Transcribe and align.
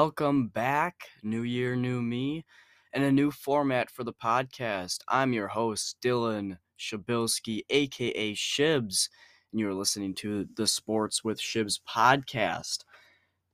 Welcome 0.00 0.46
back. 0.46 1.08
New 1.24 1.42
year, 1.42 1.74
new 1.74 2.00
me, 2.00 2.44
and 2.92 3.02
a 3.02 3.10
new 3.10 3.32
format 3.32 3.90
for 3.90 4.04
the 4.04 4.12
podcast. 4.12 4.98
I'm 5.08 5.32
your 5.32 5.48
host, 5.48 5.96
Dylan 6.00 6.58
Shabilsky, 6.78 7.62
aka 7.68 8.32
Shibs, 8.32 9.08
and 9.50 9.58
you're 9.58 9.74
listening 9.74 10.14
to 10.14 10.46
the 10.56 10.68
Sports 10.68 11.24
with 11.24 11.40
Shibs 11.40 11.80
podcast. 11.84 12.84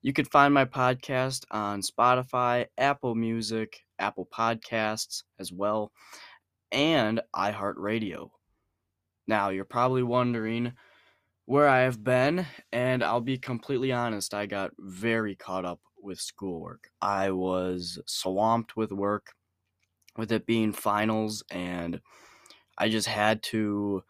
You 0.03 0.13
can 0.13 0.27
find 0.27 0.53
my 0.53 0.67
podcast 0.67 1.47
on 1.51 1.81
Spotify, 1.81 2.67
Apple 2.77 3.15
Music, 3.15 3.81
Apple 3.99 4.29
Podcasts 4.31 5.23
as 5.39 5.51
well, 5.51 5.93
and 6.71 7.23
iHeartRadio. 7.35 8.29
Now, 9.27 9.49
you're 9.49 9.65
probably 9.65 10.03
wondering 10.03 10.75
where 11.47 11.69
I 11.69 11.81
have 11.81 12.05
been, 12.05 12.45
and 12.71 13.03
I'll 13.03 13.23
be 13.23 13.39
completely 13.39 13.93
honest, 13.93 14.35
I 14.35 14.45
got 14.45 14.73
very 14.79 15.37
caught 15.37 15.65
up 15.65 15.81
with 16.05 16.21
schoolwork. 16.21 16.91
I 17.01 17.31
was 17.31 17.99
swamped 18.07 18.77
with 18.77 18.93
work, 18.93 19.33
with 20.17 20.31
it 20.31 20.47
being 20.47 20.73
finals, 20.73 21.43
and 21.51 22.01
I 22.79 22.89
just 22.89 23.09
had 23.09 23.43
to 23.45 24.05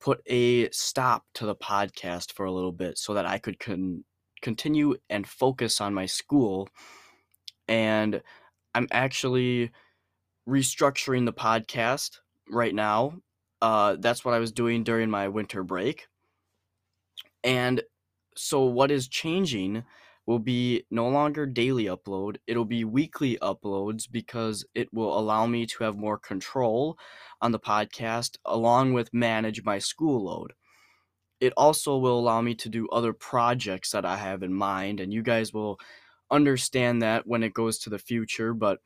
put 0.00 0.20
a 0.26 0.70
stop 0.70 1.24
to 1.34 1.46
the 1.46 1.54
podcast 1.54 2.32
for 2.32 2.46
a 2.46 2.52
little 2.52 2.72
bit 2.72 2.98
so 2.98 3.14
that 3.14 3.26
I 3.26 3.38
could 3.38 3.58
con- 3.58 4.04
continue 4.42 4.96
and 5.08 5.26
focus 5.26 5.80
on 5.80 5.94
my 5.94 6.06
school. 6.06 6.68
And 7.68 8.22
I'm 8.74 8.88
actually 8.90 9.70
restructuring 10.48 11.26
the 11.26 11.32
podcast 11.32 12.18
right 12.48 12.74
now. 12.74 13.14
Uh, 13.62 13.96
that's 13.98 14.24
what 14.24 14.34
I 14.34 14.38
was 14.38 14.52
doing 14.52 14.84
during 14.84 15.10
my 15.10 15.28
winter 15.28 15.62
break. 15.62 16.08
And 17.44 17.82
so, 18.36 18.64
what 18.64 18.90
is 18.90 19.08
changing 19.08 19.84
will 20.26 20.38
be 20.38 20.84
no 20.90 21.08
longer 21.08 21.46
daily 21.46 21.84
upload, 21.84 22.36
it'll 22.46 22.64
be 22.64 22.84
weekly 22.84 23.36
uploads 23.42 24.04
because 24.10 24.64
it 24.74 24.92
will 24.92 25.18
allow 25.18 25.46
me 25.46 25.66
to 25.66 25.84
have 25.84 25.96
more 25.96 26.18
control 26.18 26.98
on 27.40 27.52
the 27.52 27.58
podcast 27.58 28.36
along 28.44 28.92
with 28.92 29.14
manage 29.14 29.64
my 29.64 29.78
school 29.78 30.24
load. 30.24 30.52
It 31.40 31.52
also 31.56 31.96
will 31.96 32.18
allow 32.18 32.42
me 32.42 32.54
to 32.56 32.68
do 32.68 32.88
other 32.88 33.12
projects 33.12 33.90
that 33.92 34.04
I 34.04 34.18
have 34.18 34.42
in 34.42 34.52
mind, 34.52 35.00
and 35.00 35.12
you 35.12 35.22
guys 35.22 35.52
will 35.52 35.78
understand 36.30 37.02
that 37.02 37.26
when 37.26 37.42
it 37.42 37.54
goes 37.54 37.78
to 37.78 37.90
the 37.90 37.98
future. 37.98 38.52
But 38.52 38.80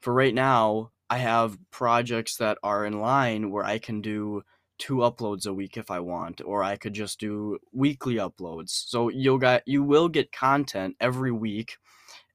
for 0.00 0.14
right 0.14 0.34
now, 0.34 0.92
I 1.10 1.18
have 1.18 1.58
projects 1.70 2.36
that 2.36 2.58
are 2.62 2.86
in 2.86 3.00
line 3.00 3.50
where 3.50 3.64
I 3.64 3.78
can 3.78 4.00
do 4.00 4.42
two 4.80 4.96
uploads 4.96 5.46
a 5.46 5.52
week 5.52 5.76
if 5.76 5.90
I 5.90 6.00
want, 6.00 6.40
or 6.44 6.64
I 6.64 6.76
could 6.76 6.94
just 6.94 7.20
do 7.20 7.58
weekly 7.72 8.14
uploads. 8.16 8.70
So 8.70 9.10
you'll 9.10 9.38
get 9.38 9.62
you 9.66 9.84
will 9.84 10.08
get 10.08 10.32
content 10.32 10.96
every 10.98 11.30
week, 11.30 11.76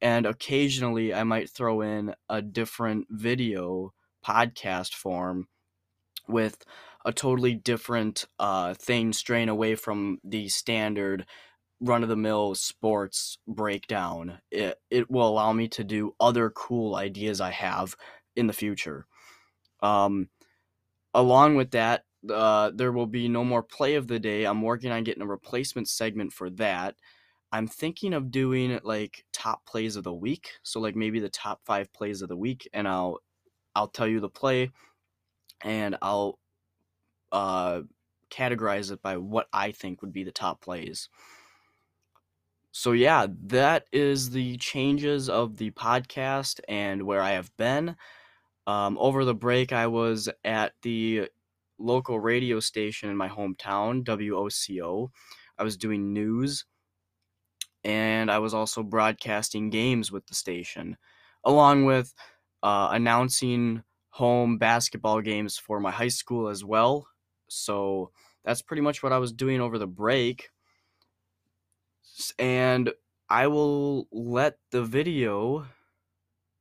and 0.02 0.26
occasionally 0.26 1.14
I 1.14 1.24
might 1.24 1.50
throw 1.50 1.82
in 1.82 2.16
a 2.30 2.42
different 2.42 3.08
video 3.10 3.94
podcast 4.26 4.94
form 4.94 5.48
with 6.28 6.64
a 7.04 7.12
totally 7.12 7.54
different 7.54 8.26
uh, 8.40 8.74
thing 8.74 9.14
straying 9.14 9.50
away 9.50 9.76
from 9.76 10.20
the 10.24 10.48
standard 10.48 11.26
run 11.82 12.04
of 12.04 12.10
the 12.10 12.16
mill 12.16 12.56
sports 12.56 13.38
breakdown. 13.48 14.40
It 14.52 14.80
it 14.90 15.12
will 15.12 15.28
allow 15.28 15.52
me 15.52 15.68
to 15.70 15.84
do 15.84 16.16
other 16.20 16.50
cool 16.52 16.96
ideas 16.96 17.42
I 17.42 17.52
have 17.52 17.96
in 18.36 18.48
the 18.48 18.54
future. 18.54 19.08
Um, 19.82 20.30
along 21.14 21.56
with 21.56 21.72
that, 21.72 22.04
uh, 22.32 22.72
there 22.74 22.92
will 22.92 23.08
be 23.08 23.28
no 23.28 23.44
more 23.44 23.64
play 23.64 23.96
of 23.96 24.08
the 24.08 24.20
day. 24.20 24.46
I'm 24.46 24.62
working 24.62 24.92
on 24.92 25.04
getting 25.04 25.24
a 25.24 25.28
replacement 25.28 25.88
segment 25.88 26.34
for 26.34 26.50
that. 26.52 26.96
I'm 27.52 27.68
thinking 27.68 28.14
of 28.14 28.32
doing 28.32 28.80
like 28.84 29.26
top 29.32 29.66
plays 29.66 29.96
of 29.96 30.04
the 30.04 30.14
week. 30.14 30.52
So 30.64 30.80
like 30.80 30.96
maybe 30.96 31.20
the 31.20 31.30
top 31.30 31.62
five 31.66 31.92
plays 31.94 32.22
of 32.22 32.30
the 32.30 32.36
week, 32.38 32.68
and 32.74 32.88
I'll 32.88 33.20
I'll 33.76 33.88
tell 33.88 34.08
you 34.08 34.20
the 34.20 34.30
play, 34.30 34.72
and 35.62 35.98
I'll 36.02 36.40
uh, 37.32 37.82
categorize 38.30 38.92
it 38.92 39.02
by 39.02 39.18
what 39.18 39.48
I 39.54 39.72
think 39.72 40.02
would 40.02 40.14
be 40.14 40.24
the 40.24 40.32
top 40.32 40.62
plays. 40.62 41.10
So 42.72 42.92
yeah, 42.92 43.28
that 43.46 43.86
is 43.94 44.32
the 44.32 44.58
changes 44.58 45.30
of 45.30 45.56
the 45.56 45.72
podcast 45.72 46.60
and 46.68 47.04
where 47.04 47.22
I 47.22 47.32
have 47.32 47.56
been. 47.56 47.96
Um, 48.68 48.98
over 49.00 49.24
the 49.24 49.36
break, 49.36 49.72
I 49.72 49.88
was 49.88 50.28
at 50.44 50.74
the 50.82 51.30
local 51.78 52.20
radio 52.20 52.60
station 52.60 53.10
in 53.10 53.18
my 53.18 53.30
hometown, 53.30 54.04
WOCO. 54.04 55.10
I 55.58 55.64
was 55.64 55.78
doing 55.78 56.14
news 56.14 56.66
and 57.84 58.32
I 58.32 58.40
was 58.40 58.54
also 58.54 58.84
broadcasting 58.84 59.70
games 59.70 60.12
with 60.12 60.26
the 60.28 60.36
station, 60.36 60.98
along 61.44 61.86
with 61.86 62.14
uh, 62.64 62.90
announcing 62.92 63.84
home 64.10 64.58
basketball 64.58 65.22
games 65.22 65.58
for 65.58 65.80
my 65.80 65.92
high 65.92 66.08
school 66.08 66.48
as 66.48 66.64
well. 66.64 67.08
So 67.48 68.12
that's 68.44 68.62
pretty 68.62 68.82
much 68.82 69.04
what 69.04 69.14
I 69.14 69.20
was 69.20 69.32
doing 69.34 69.62
over 69.62 69.78
the 69.78 69.88
break. 69.88 70.50
And 72.40 72.94
I 73.30 73.48
will 73.48 74.08
let 74.12 74.60
the 74.72 74.84
video 74.84 75.68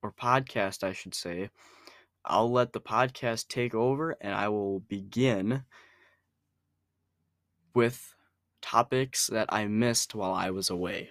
or 0.02 0.12
podcast, 0.12 0.84
I 0.84 0.92
should 0.92 1.14
say, 1.14 1.50
I'll 2.26 2.50
let 2.50 2.72
the 2.72 2.80
podcast 2.80 3.48
take 3.48 3.74
over 3.74 4.16
and 4.20 4.34
I 4.34 4.48
will 4.48 4.80
begin 4.80 5.64
with 7.74 8.14
topics 8.62 9.26
that 9.26 9.52
I 9.52 9.66
missed 9.66 10.14
while 10.14 10.32
I 10.32 10.50
was 10.50 10.70
away. 10.70 11.10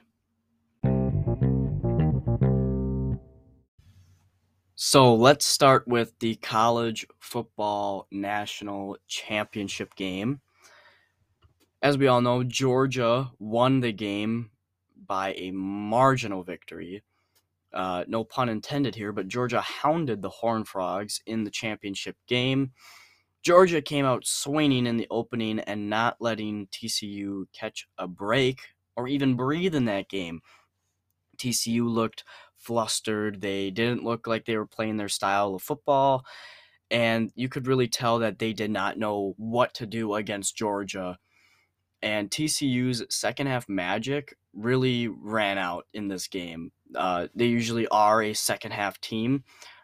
So 4.75 5.13
let's 5.13 5.45
start 5.45 5.87
with 5.87 6.17
the 6.19 6.35
college 6.35 7.05
football 7.19 8.07
national 8.11 8.97
championship 9.07 9.95
game. 9.95 10.41
As 11.81 11.97
we 11.97 12.07
all 12.07 12.21
know, 12.21 12.43
Georgia 12.43 13.31
won 13.37 13.81
the 13.81 13.91
game 13.91 14.49
by 15.05 15.33
a 15.33 15.51
marginal 15.51 16.43
victory 16.43 17.03
uh, 17.73 18.03
no 18.07 18.23
pun 18.23 18.49
intended 18.49 18.95
here, 18.95 19.11
but 19.11 19.27
Georgia 19.27 19.61
hounded 19.61 20.21
the 20.21 20.29
Horned 20.29 20.67
Frogs 20.67 21.21
in 21.25 21.43
the 21.43 21.51
championship 21.51 22.15
game. 22.27 22.71
Georgia 23.43 23.81
came 23.81 24.05
out 24.05 24.25
swinging 24.25 24.87
in 24.87 24.97
the 24.97 25.07
opening 25.11 25.59
and 25.59 25.89
not 25.89 26.17
letting 26.19 26.67
TCU 26.67 27.45
catch 27.51 27.87
a 27.97 28.07
break 28.07 28.61
or 28.95 29.07
even 29.07 29.35
breathe 29.35 29.75
in 29.75 29.85
that 29.85 30.07
game. 30.07 30.41
TCU 31.37 31.85
looked 31.87 32.23
flustered. 32.55 33.41
They 33.41 33.69
didn't 33.69 34.03
look 34.03 34.27
like 34.27 34.45
they 34.45 34.55
were 34.55 34.65
playing 34.65 34.97
their 34.97 35.09
style 35.09 35.55
of 35.55 35.61
football. 35.61 36.25
And 36.89 37.31
you 37.35 37.49
could 37.49 37.67
really 37.67 37.87
tell 37.87 38.19
that 38.19 38.39
they 38.39 38.53
did 38.53 38.71
not 38.71 38.97
know 38.97 39.33
what 39.37 39.73
to 39.75 39.85
do 39.85 40.13
against 40.13 40.55
Georgia. 40.55 41.17
And 42.01 42.29
TCU's 42.29 43.03
second 43.09 43.47
half 43.47 43.67
magic 43.67 44.37
really 44.53 45.07
ran 45.07 45.57
out 45.57 45.87
in 45.93 46.07
this 46.07 46.27
game. 46.27 46.71
Uh, 46.95 47.27
they 47.35 47.45
usually 47.45 47.87
are 47.89 48.21
a 48.21 48.33
second 48.33 48.71
half 48.71 48.99
team. 49.01 49.43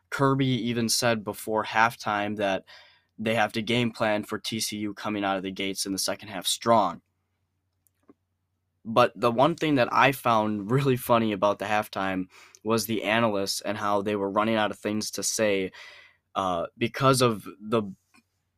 Kirby 0.10 0.48
even 0.48 0.90
said 0.90 1.24
before 1.24 1.64
halftime 1.66 2.38
that 2.38 2.66
they 3.18 3.36
have 3.36 3.52
to 3.54 3.62
game 3.62 3.92
plan 3.92 4.24
for 4.24 4.40
TCU 4.40 4.96
coming 4.96 5.24
out 5.24 5.38
of 5.38 5.44
the 5.44 5.52
gates 5.52 5.86
in 5.86 5.92
the 5.92 5.98
second 5.98 6.30
half 6.30 6.48
strong. 6.48 7.02
But 8.86 9.12
the 9.16 9.32
one 9.32 9.56
thing 9.56 9.76
that 9.76 9.90
I 9.92 10.12
found 10.12 10.72
really 10.72 10.98
funny 10.98 11.32
about 11.32 11.60
the 11.60 11.66
halftime 11.66 12.28
was 12.64 12.86
the 12.86 13.04
analysts 13.04 13.62
and 13.62 13.78
how 13.78 14.02
they 14.02 14.16
were 14.16 14.30
running 14.30 14.56
out 14.56 14.72
of 14.72 14.80
things 14.80 15.12
to 15.12 15.24
say 15.24 15.72
uh, 16.36 16.66
because 16.78 17.22
of 17.22 17.48
the 17.60 17.84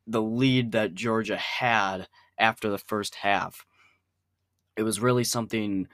the 0.06 0.22
lead 0.22 0.72
that 0.72 0.94
Georgia 0.94 1.36
had 1.36 2.08
after 2.36 2.68
the 2.68 2.78
first 2.78 3.14
half. 3.14 3.64
It 4.76 4.82
was 4.82 5.00
really 5.00 5.22
something 5.22 5.86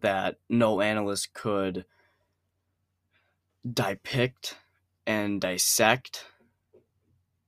that 0.00 0.36
no 0.50 0.80
analyst 0.82 1.32
could 1.32 1.86
depict 3.72 4.56
and 5.06 5.40
dissect. 5.40 6.24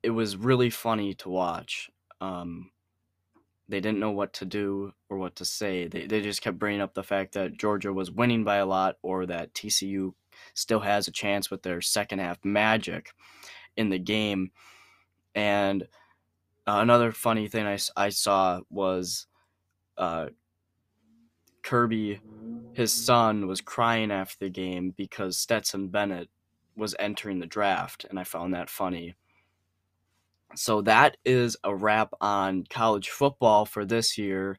It 0.03 0.11
was 0.11 0.37
really 0.37 0.71
funny 0.71 1.15
to 1.15 1.29
watch. 1.29 1.91
Um, 2.21 2.71
they 3.69 3.81
didn't 3.81 4.01
know 4.01 4.11
what 4.11 4.33
to 4.35 4.45
do 4.45 4.93
or 5.09 5.19
what 5.19 5.37
to 5.37 5.45
say. 5.45 5.89
They, 5.89 6.07
they 6.07 6.23
just 6.23 6.41
kept 6.41 6.59
bringing 6.59 6.81
up 6.81 6.95
the 6.95 7.03
fact 7.03 7.35
that 7.35 7.59
Georgia 7.59 7.93
was 7.93 8.11
winning 8.11 8.45
by 8.45 8.57
a 8.57 8.67
lot 8.67 8.97
or 9.03 9.27
that 9.27 9.53
TCU 9.53 10.15
still 10.55 10.81
has 10.81 11.07
a 11.07 11.13
chance 11.13 11.51
with 11.51 11.63
their 11.63 11.81
second 11.81 12.21
half 12.21 12.43
magic 12.45 13.13
in 13.77 13.91
the 13.91 13.99
game. 13.99 14.51
And 15.35 15.83
uh, 16.67 16.79
another 16.81 17.13
funny 17.13 17.49
thing 17.49 17.67
I, 17.67 17.79
I 17.97 18.09
saw 18.09 18.61
was 18.71 19.27
uh, 19.99 20.29
Kirby, 21.63 22.21
his 22.79 22.93
son, 22.93 23.49
was 23.49 23.61
crying 23.61 24.13
after 24.13 24.37
the 24.41 24.51
game 24.51 24.95
because 24.97 25.37
Stetson 25.37 25.89
Bennett 25.89 26.29
was 26.77 26.95
entering 26.99 27.41
the 27.41 27.47
draft, 27.47 28.07
and 28.09 28.19
I 28.19 28.25
found 28.25 28.55
that 28.55 28.71
funny. 28.71 29.17
So 30.55 30.81
that 30.83 31.17
is 31.25 31.57
a 31.65 31.75
wrap 31.75 32.13
on 32.21 32.65
college 32.71 33.11
football 33.11 33.67
for 33.67 33.85
this 33.85 34.17
year, 34.17 34.59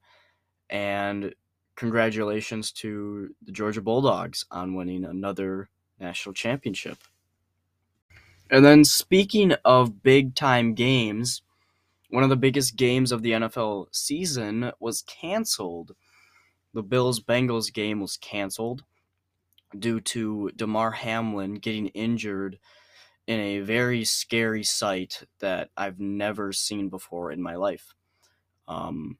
and 0.69 1.33
congratulations 1.77 2.73
to 2.73 3.33
the 3.41 3.53
Georgia 3.53 3.81
Bulldogs 3.81 4.45
on 4.51 4.75
winning 4.75 5.05
another 5.05 5.69
national 5.97 6.33
championship. 6.33 6.97
And 8.51 8.65
then, 8.65 8.83
speaking 8.83 9.53
of 9.63 10.03
big 10.03 10.35
time 10.35 10.73
games, 10.73 11.41
one 12.09 12.23
of 12.23 12.29
the 12.29 12.35
biggest 12.35 12.75
games 12.75 13.13
of 13.13 13.21
the 13.21 13.31
NFL 13.31 13.87
season 13.91 14.73
was 14.79 15.03
canceled. 15.03 15.95
The 16.73 16.83
Bills 16.83 17.19
Bengals 17.19 17.73
game 17.73 17.99
was 17.99 18.17
canceled 18.17 18.83
due 19.77 19.99
to 20.01 20.51
Damar 20.55 20.91
Hamlin 20.91 21.55
getting 21.55 21.87
injured 21.87 22.59
in 23.27 23.39
a 23.39 23.59
very 23.59 24.03
scary 24.03 24.63
sight 24.63 25.23
that 25.39 25.69
I've 25.77 25.99
never 25.99 26.51
seen 26.51 26.89
before 26.89 27.31
in 27.31 27.41
my 27.41 27.55
life. 27.55 27.93
Um, 28.67 29.17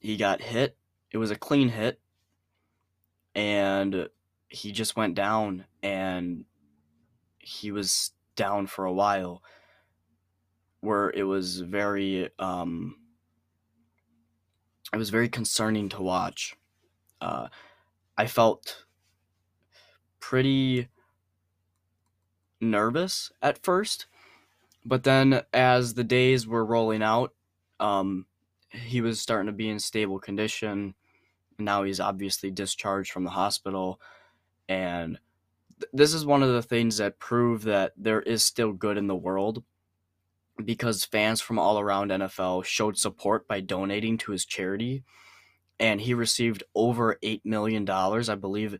he 0.00 0.16
got 0.16 0.40
hit. 0.40 0.76
It 1.12 1.18
was 1.18 1.30
a 1.30 1.36
clean 1.36 1.68
hit, 1.68 2.00
and 3.34 4.08
he 4.48 4.72
just 4.72 4.96
went 4.96 5.14
down, 5.14 5.66
and 5.82 6.44
he 7.38 7.70
was 7.70 8.10
down 8.34 8.66
for 8.66 8.84
a 8.84 8.92
while, 8.92 9.42
where 10.80 11.10
it 11.10 11.22
was 11.22 11.60
very, 11.60 12.28
um, 12.38 12.96
it 14.96 14.98
was 14.98 15.10
very 15.10 15.28
concerning 15.28 15.90
to 15.90 16.00
watch. 16.00 16.56
Uh, 17.20 17.48
I 18.16 18.26
felt 18.26 18.86
pretty 20.20 20.88
nervous 22.62 23.30
at 23.42 23.62
first, 23.62 24.06
but 24.86 25.02
then 25.02 25.42
as 25.52 25.92
the 25.92 26.02
days 26.02 26.46
were 26.46 26.64
rolling 26.64 27.02
out, 27.02 27.34
um, 27.78 28.24
he 28.70 29.02
was 29.02 29.20
starting 29.20 29.48
to 29.48 29.52
be 29.52 29.68
in 29.68 29.78
stable 29.78 30.18
condition. 30.18 30.94
Now 31.58 31.82
he's 31.82 32.00
obviously 32.00 32.50
discharged 32.50 33.12
from 33.12 33.24
the 33.24 33.30
hospital, 33.30 34.00
and 34.66 35.18
th- 35.78 35.90
this 35.92 36.14
is 36.14 36.24
one 36.24 36.42
of 36.42 36.54
the 36.54 36.62
things 36.62 36.96
that 36.96 37.18
prove 37.18 37.64
that 37.64 37.92
there 37.98 38.22
is 38.22 38.42
still 38.42 38.72
good 38.72 38.96
in 38.96 39.08
the 39.08 39.14
world 39.14 39.62
because 40.64 41.04
fans 41.04 41.40
from 41.40 41.58
all 41.58 41.78
around 41.78 42.10
NFL 42.10 42.64
showed 42.64 42.98
support 42.98 43.46
by 43.46 43.60
donating 43.60 44.18
to 44.18 44.32
his 44.32 44.44
charity. 44.44 45.02
And 45.78 46.00
he 46.00 46.14
received 46.14 46.64
over 46.74 47.18
8 47.22 47.44
million 47.44 47.84
dollars. 47.84 48.28
I 48.28 48.34
believe 48.34 48.78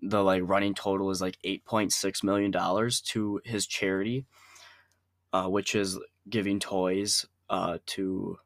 the 0.00 0.22
like 0.22 0.42
running 0.44 0.74
total 0.74 1.10
is 1.10 1.20
like 1.20 1.38
8.6 1.44 2.22
million 2.22 2.52
dollars 2.52 3.00
to 3.00 3.40
his 3.44 3.66
charity 3.66 4.26
uh, 5.32 5.48
which 5.48 5.74
is 5.74 5.98
giving 6.30 6.60
toys 6.60 7.26
uh, 7.50 7.78
to 7.86 8.38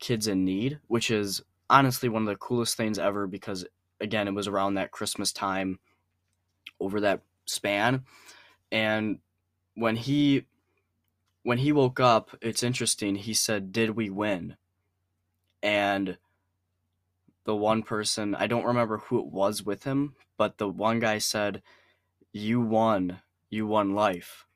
kids 0.00 0.26
in 0.26 0.44
need 0.44 0.80
which 0.88 1.08
is 1.08 1.40
honestly 1.70 2.08
one 2.08 2.22
of 2.22 2.26
the 2.26 2.34
coolest 2.34 2.76
things 2.76 2.98
ever 2.98 3.28
because 3.28 3.64
again 4.00 4.26
it 4.26 4.34
was 4.34 4.48
around 4.48 4.74
that 4.74 4.90
christmas 4.90 5.32
time 5.32 5.78
over 6.80 7.00
that 7.00 7.22
span. 7.46 8.04
And 8.70 9.18
when 9.74 9.96
he 9.96 10.44
when 11.42 11.58
he 11.58 11.72
woke 11.72 12.00
up 12.00 12.30
it's 12.40 12.62
interesting 12.62 13.14
he 13.14 13.34
said 13.34 13.72
did 13.72 13.90
we 13.90 14.10
win 14.10 14.56
and 15.62 16.18
the 17.44 17.56
one 17.56 17.82
person 17.82 18.34
I 18.34 18.46
don't 18.46 18.64
remember 18.64 18.98
who 18.98 19.18
it 19.18 19.26
was 19.26 19.62
with 19.62 19.84
him, 19.84 20.14
but 20.36 20.58
the 20.58 20.68
one 20.68 21.00
guy 21.00 21.18
said, 21.18 21.62
"You 22.32 22.60
won. 22.60 23.20
You 23.50 23.66
won 23.66 23.94
life." 23.94 24.46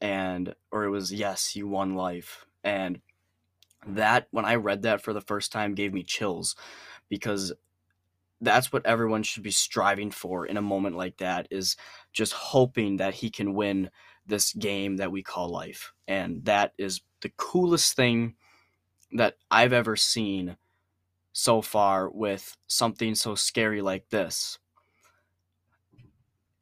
And 0.00 0.54
or 0.70 0.84
it 0.84 0.90
was 0.90 1.12
yes, 1.12 1.56
you 1.56 1.68
won 1.68 1.94
life. 1.94 2.46
And 2.64 3.00
that 3.86 4.28
when 4.32 4.44
I 4.44 4.56
read 4.56 4.82
that 4.82 5.02
for 5.02 5.12
the 5.12 5.20
first 5.20 5.52
time 5.52 5.74
gave 5.74 5.92
me 5.94 6.02
chills 6.02 6.56
because 7.08 7.52
that's 8.40 8.72
what 8.72 8.86
everyone 8.86 9.22
should 9.22 9.42
be 9.42 9.50
striving 9.50 10.10
for 10.10 10.46
in 10.46 10.56
a 10.56 10.62
moment 10.62 10.96
like 10.96 11.18
that 11.18 11.48
is 11.50 11.76
just 12.12 12.32
hoping 12.32 12.98
that 12.98 13.14
he 13.14 13.30
can 13.30 13.54
win 13.54 13.90
this 14.28 14.52
game 14.52 14.98
that 14.98 15.10
we 15.10 15.22
call 15.22 15.48
life. 15.48 15.92
And 16.06 16.44
that 16.44 16.72
is 16.78 17.00
the 17.20 17.32
coolest 17.36 17.96
thing 17.96 18.34
that 19.12 19.36
I've 19.50 19.72
ever 19.72 19.96
seen 19.96 20.56
so 21.32 21.62
far 21.62 22.10
with 22.10 22.56
something 22.66 23.14
so 23.14 23.34
scary 23.34 23.80
like 23.80 24.10
this. 24.10 24.58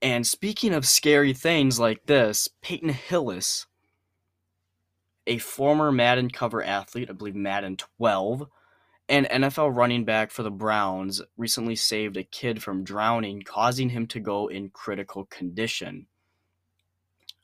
And 0.03 0.27
speaking 0.27 0.73
of 0.75 0.87
scary 0.87 1.33
things 1.33 1.81
like 1.81 2.07
this, 2.07 2.49
Peyton 2.63 2.91
Hillis, 2.91 3.67
a 5.27 5.39
former 5.39 5.91
Madden 5.91 6.31
cover 6.31 6.63
athlete, 6.63 7.09
I 7.11 7.15
believe 7.15 7.35
Madden 7.35 7.77
12, 7.77 8.47
and 9.09 9.27
NFL 9.27 9.75
running 9.75 10.05
back 10.05 10.31
for 10.31 10.43
the 10.43 10.51
Browns, 10.51 11.23
recently 11.37 11.77
saved 11.77 12.17
a 12.17 12.25
kid 12.25 12.63
from 12.63 12.85
drowning, 12.85 13.43
causing 13.43 13.89
him 13.89 14.07
to 14.09 14.21
go 14.21 14.49
in 14.49 14.71
critical 14.71 15.25
condition. 15.27 16.07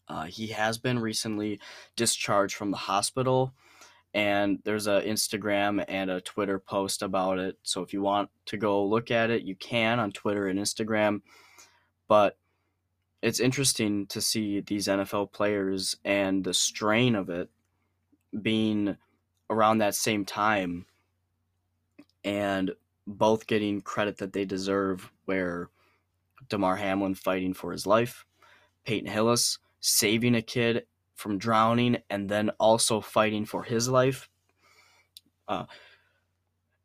Uh, 0.08 0.24
he 0.24 0.48
has 0.48 0.78
been 0.78 0.98
recently 0.98 1.60
discharged 1.96 2.54
from 2.54 2.70
the 2.70 2.76
hospital 2.76 3.54
and 4.14 4.58
there's 4.64 4.86
an 4.86 5.02
Instagram 5.02 5.84
and 5.88 6.10
a 6.10 6.20
Twitter 6.20 6.58
post 6.58 7.02
about 7.02 7.38
it. 7.38 7.56
So 7.62 7.82
if 7.82 7.92
you 7.92 8.02
want 8.02 8.28
to 8.46 8.56
go 8.56 8.84
look 8.84 9.10
at 9.10 9.30
it, 9.30 9.42
you 9.42 9.54
can 9.54 9.98
on 9.98 10.12
Twitter 10.12 10.48
and 10.48 10.58
Instagram. 10.58 11.22
But 12.08 12.36
it's 13.22 13.40
interesting 13.40 14.06
to 14.08 14.20
see 14.20 14.60
these 14.60 14.86
NFL 14.86 15.32
players 15.32 15.96
and 16.04 16.44
the 16.44 16.52
strain 16.52 17.14
of 17.14 17.30
it 17.30 17.48
being 18.42 18.96
around 19.48 19.78
that 19.78 19.94
same 19.94 20.24
time 20.24 20.86
and 22.24 22.72
both 23.06 23.46
getting 23.46 23.80
credit 23.80 24.18
that 24.18 24.32
they 24.32 24.44
deserve 24.44 25.10
where 25.24 25.70
Damar 26.48 26.76
Hamlin 26.76 27.14
fighting 27.14 27.54
for 27.54 27.72
his 27.72 27.86
life, 27.86 28.26
Peyton 28.84 29.10
Hillis 29.10 29.58
saving 29.82 30.34
a 30.34 30.40
kid 30.40 30.86
from 31.14 31.36
drowning 31.36 31.98
and 32.08 32.28
then 32.28 32.50
also 32.58 33.00
fighting 33.02 33.44
for 33.44 33.64
his 33.64 33.88
life. 33.88 34.30
Uh, 35.46 35.66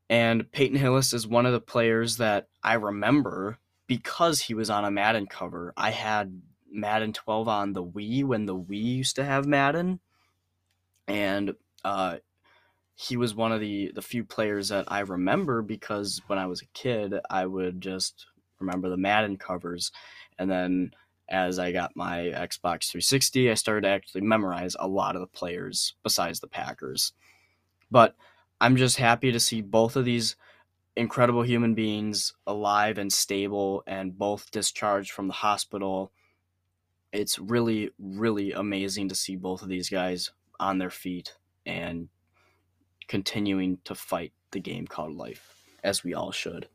and 0.09 0.51
Peyton 0.51 0.77
Hillis 0.77 1.13
is 1.13 1.27
one 1.27 1.45
of 1.45 1.53
the 1.53 1.61
players 1.61 2.17
that 2.17 2.47
I 2.63 2.73
remember 2.73 3.59
because 3.85 4.41
he 4.41 4.53
was 4.53 4.69
on 4.69 4.83
a 4.83 4.91
Madden 4.91 5.27
cover. 5.27 5.73
I 5.77 5.91
had 5.91 6.41
Madden 6.69 7.13
12 7.13 7.47
on 7.47 7.73
the 7.73 7.83
Wii 7.83 8.23
when 8.25 8.45
the 8.45 8.57
Wii 8.57 8.83
used 8.83 9.15
to 9.17 9.23
have 9.23 9.45
Madden, 9.45 9.99
and 11.07 11.53
uh, 11.85 12.17
he 12.95 13.15
was 13.15 13.35
one 13.35 13.51
of 13.51 13.61
the 13.61 13.91
the 13.93 14.01
few 14.01 14.23
players 14.23 14.69
that 14.69 14.85
I 14.87 14.99
remember 14.99 15.61
because 15.61 16.21
when 16.27 16.39
I 16.39 16.47
was 16.47 16.61
a 16.61 16.67
kid, 16.73 17.13
I 17.29 17.45
would 17.45 17.79
just 17.79 18.25
remember 18.59 18.89
the 18.89 18.97
Madden 18.97 19.37
covers, 19.37 19.91
and 20.37 20.49
then 20.49 20.91
as 21.29 21.59
I 21.59 21.71
got 21.71 21.95
my 21.95 22.19
Xbox 22.33 22.89
360, 22.89 23.51
I 23.51 23.53
started 23.55 23.81
to 23.81 23.89
actually 23.89 24.21
memorize 24.21 24.75
a 24.79 24.87
lot 24.87 25.15
of 25.15 25.21
the 25.21 25.27
players 25.27 25.93
besides 26.03 26.39
the 26.39 26.47
Packers. 26.47 27.13
But 27.91 28.15
I'm 28.59 28.75
just 28.75 28.97
happy 28.97 29.31
to 29.31 29.39
see 29.39 29.61
both 29.61 29.95
of 29.95 30.05
these 30.05 30.35
incredible 30.95 31.43
human 31.43 31.75
beings 31.75 32.33
alive 32.47 32.97
and 32.97 33.11
stable 33.11 33.83
and 33.85 34.17
both 34.17 34.51
discharged 34.51 35.11
from 35.11 35.27
the 35.27 35.33
hospital. 35.33 36.11
It's 37.11 37.37
really, 37.37 37.91
really 37.99 38.51
amazing 38.51 39.09
to 39.09 39.15
see 39.15 39.35
both 39.35 39.61
of 39.61 39.69
these 39.69 39.89
guys 39.89 40.31
on 40.59 40.79
their 40.79 40.89
feet 40.89 41.35
and 41.65 42.09
continuing 43.07 43.77
to 43.85 43.95
fight 43.95 44.33
the 44.51 44.59
game 44.59 44.87
called 44.87 45.15
life, 45.15 45.55
as 45.83 46.03
we 46.03 46.13
all 46.13 46.31
should. 46.31 46.67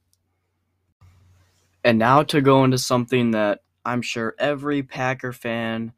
And 1.85 1.99
now 1.99 2.23
to 2.23 2.41
go 2.41 2.65
into 2.65 2.79
something 2.79 3.33
that 3.33 3.63
I'm 3.85 4.03
sure 4.03 4.35
every 4.39 4.83
Packer 4.83 5.33
fan 5.33 5.93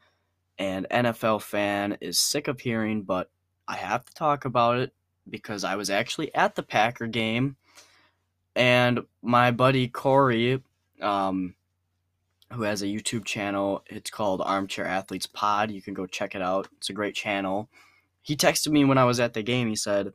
and 0.58 0.86
NFL 0.90 1.42
fan 1.42 1.98
is 2.00 2.18
sick 2.18 2.48
of 2.48 2.60
hearing, 2.60 3.02
but 3.02 3.30
I 3.66 3.76
have 3.76 4.04
to 4.04 4.14
talk 4.14 4.44
about 4.44 4.78
it 4.78 4.92
because 5.28 5.64
I 5.64 5.76
was 5.76 5.90
actually 5.90 6.34
at 6.34 6.54
the 6.54 6.62
Packer 6.62 7.06
game, 7.06 7.56
and 8.54 9.00
my 9.22 9.50
buddy 9.50 9.88
Corey, 9.88 10.62
um, 11.00 11.54
who 12.52 12.62
has 12.62 12.82
a 12.82 12.86
YouTube 12.86 13.24
channel, 13.24 13.84
it's 13.86 14.10
called 14.10 14.40
Armchair 14.42 14.86
Athletes 14.86 15.26
Pod. 15.26 15.70
You 15.70 15.82
can 15.82 15.94
go 15.94 16.06
check 16.06 16.34
it 16.34 16.42
out. 16.42 16.68
It's 16.76 16.90
a 16.90 16.94
great 16.94 17.14
channel. 17.14 17.68
He 18.22 18.36
texted 18.36 18.68
me 18.68 18.84
when 18.84 18.98
I 18.98 19.04
was 19.04 19.20
at 19.20 19.34
the 19.34 19.42
game. 19.42 19.68
He 19.68 19.76
said, 19.76 20.12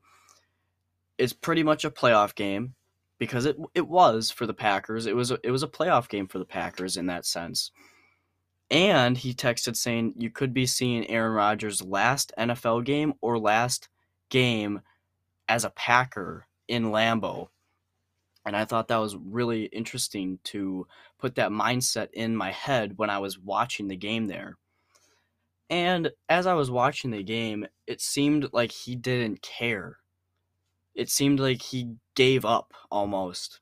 "It's 1.18 1.34
pretty 1.34 1.64
much 1.64 1.84
a 1.84 1.92
playoff 1.92 2.34
game 2.34 2.76
because 3.20 3.46
it 3.46 3.58
it 3.76 3.88
was 3.88 4.32
for 4.32 4.48
the 4.48 4.54
Packers. 4.54 5.06
It 5.06 5.16
was 5.16 5.30
a, 5.32 5.40
it 5.44 5.52
was 5.52 5.64
a 5.64 5.68
playoff 5.68 6.10
game 6.10 6.28
for 6.28 6.40
the 6.40 6.46
Packers 6.46 6.98
in 6.98 7.06
that 7.08 7.26
sense. 7.26 7.72
And 8.72 9.18
he 9.18 9.34
texted 9.34 9.76
saying 9.76 10.14
you 10.18 10.30
could 10.30 10.54
be 10.54 10.66
seeing 10.66 11.10
Aaron 11.10 11.34
Rodgers' 11.34 11.82
last 11.82 12.32
NFL 12.38 12.86
game 12.86 13.14
or 13.22 13.40
last 13.40 13.90
game 14.30 14.82
as 15.48 15.66
a 15.66 15.72
Packer 15.72 16.48
in 16.68 16.86
Lambeau. 16.86 17.48
And 18.46 18.56
I 18.56 18.66
thought 18.66 18.88
that 18.88 18.98
was 18.98 19.16
really 19.16 19.66
interesting 19.66 20.40
to 20.46 20.88
put 21.18 21.36
that 21.36 21.52
mindset 21.52 22.10
in 22.14 22.36
my 22.36 22.52
head 22.52 22.94
when 22.98 23.10
I 23.10 23.20
was 23.20 23.38
watching 23.38 23.88
the 23.88 23.98
game 23.98 24.28
there. 24.28 24.58
And 25.70 26.12
as 26.30 26.48
I 26.48 26.54
was 26.54 26.72
watching 26.72 27.12
the 27.12 27.24
game, 27.24 27.68
it 27.86 28.02
seemed 28.02 28.50
like 28.54 28.72
he 28.72 28.96
didn't 28.96 29.42
care. 29.42 29.98
It 30.96 31.10
seemed 31.10 31.40
like 31.40 31.62
he 31.62 31.96
gave 32.20 32.44
up 32.44 32.74
almost. 32.92 33.62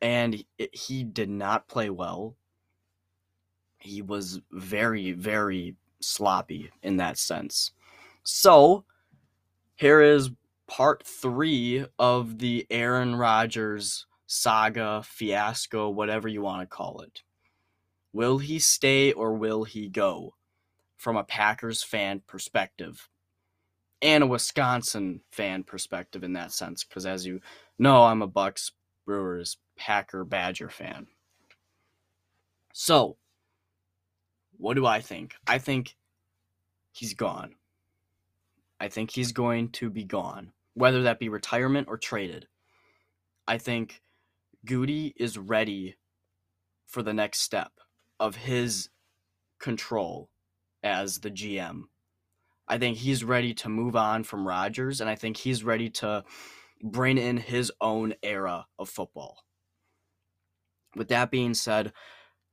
And 0.00 0.44
it, 0.58 0.72
he 0.72 1.02
did 1.02 1.28
not 1.28 1.66
play 1.66 1.90
well. 1.90 2.36
He 3.78 4.00
was 4.00 4.40
very, 4.52 5.10
very 5.10 5.74
sloppy 6.00 6.70
in 6.84 6.98
that 6.98 7.18
sense. 7.18 7.72
So, 8.22 8.84
here 9.74 10.00
is 10.00 10.30
part 10.68 11.04
three 11.04 11.84
of 11.98 12.38
the 12.38 12.64
Aaron 12.70 13.16
Rodgers 13.16 14.06
saga, 14.24 15.02
fiasco, 15.04 15.90
whatever 15.90 16.28
you 16.28 16.42
want 16.42 16.62
to 16.62 16.76
call 16.76 17.00
it. 17.00 17.22
Will 18.12 18.38
he 18.38 18.60
stay 18.60 19.10
or 19.10 19.34
will 19.34 19.64
he 19.64 19.88
go? 19.88 20.36
From 20.96 21.16
a 21.16 21.24
Packers 21.24 21.82
fan 21.82 22.22
perspective 22.28 23.08
and 24.04 24.22
a 24.22 24.26
Wisconsin 24.26 25.22
fan 25.32 25.64
perspective 25.64 26.22
in 26.22 26.34
that 26.34 26.52
sense. 26.52 26.84
Because 26.84 27.06
as 27.06 27.24
you 27.24 27.40
know, 27.78 28.04
I'm 28.04 28.22
a 28.22 28.26
Bucks, 28.26 28.72
Brewers, 29.04 29.58
Packer, 29.76 30.24
Badger 30.24 30.68
fan. 30.68 31.08
So, 32.72 33.16
what 34.56 34.74
do 34.74 34.86
I 34.86 35.00
think? 35.00 35.34
I 35.46 35.58
think 35.58 35.96
he's 36.92 37.14
gone. 37.14 37.54
I 38.80 38.88
think 38.88 39.10
he's 39.10 39.32
going 39.32 39.70
to 39.70 39.90
be 39.90 40.04
gone, 40.04 40.52
whether 40.74 41.02
that 41.02 41.18
be 41.18 41.28
retirement 41.28 41.88
or 41.88 41.96
traded. 41.96 42.48
I 43.46 43.58
think 43.58 44.02
Goody 44.64 45.14
is 45.16 45.38
ready 45.38 45.96
for 46.86 47.02
the 47.02 47.14
next 47.14 47.40
step 47.40 47.72
of 48.18 48.36
his 48.36 48.90
control 49.58 50.30
as 50.82 51.20
the 51.20 51.30
GM. 51.30 51.84
I 52.66 52.78
think 52.78 52.96
he's 52.98 53.24
ready 53.24 53.52
to 53.54 53.68
move 53.68 53.94
on 53.94 54.24
from 54.24 54.46
Rodgers, 54.46 55.00
and 55.00 55.10
I 55.10 55.14
think 55.14 55.36
he's 55.36 55.64
ready 55.64 55.90
to 55.90 56.24
bring 56.82 57.18
in 57.18 57.36
his 57.36 57.72
own 57.80 58.14
era 58.22 58.66
of 58.78 58.88
football. 58.88 59.44
With 60.94 61.08
that 61.08 61.30
being 61.30 61.54
said, 61.54 61.92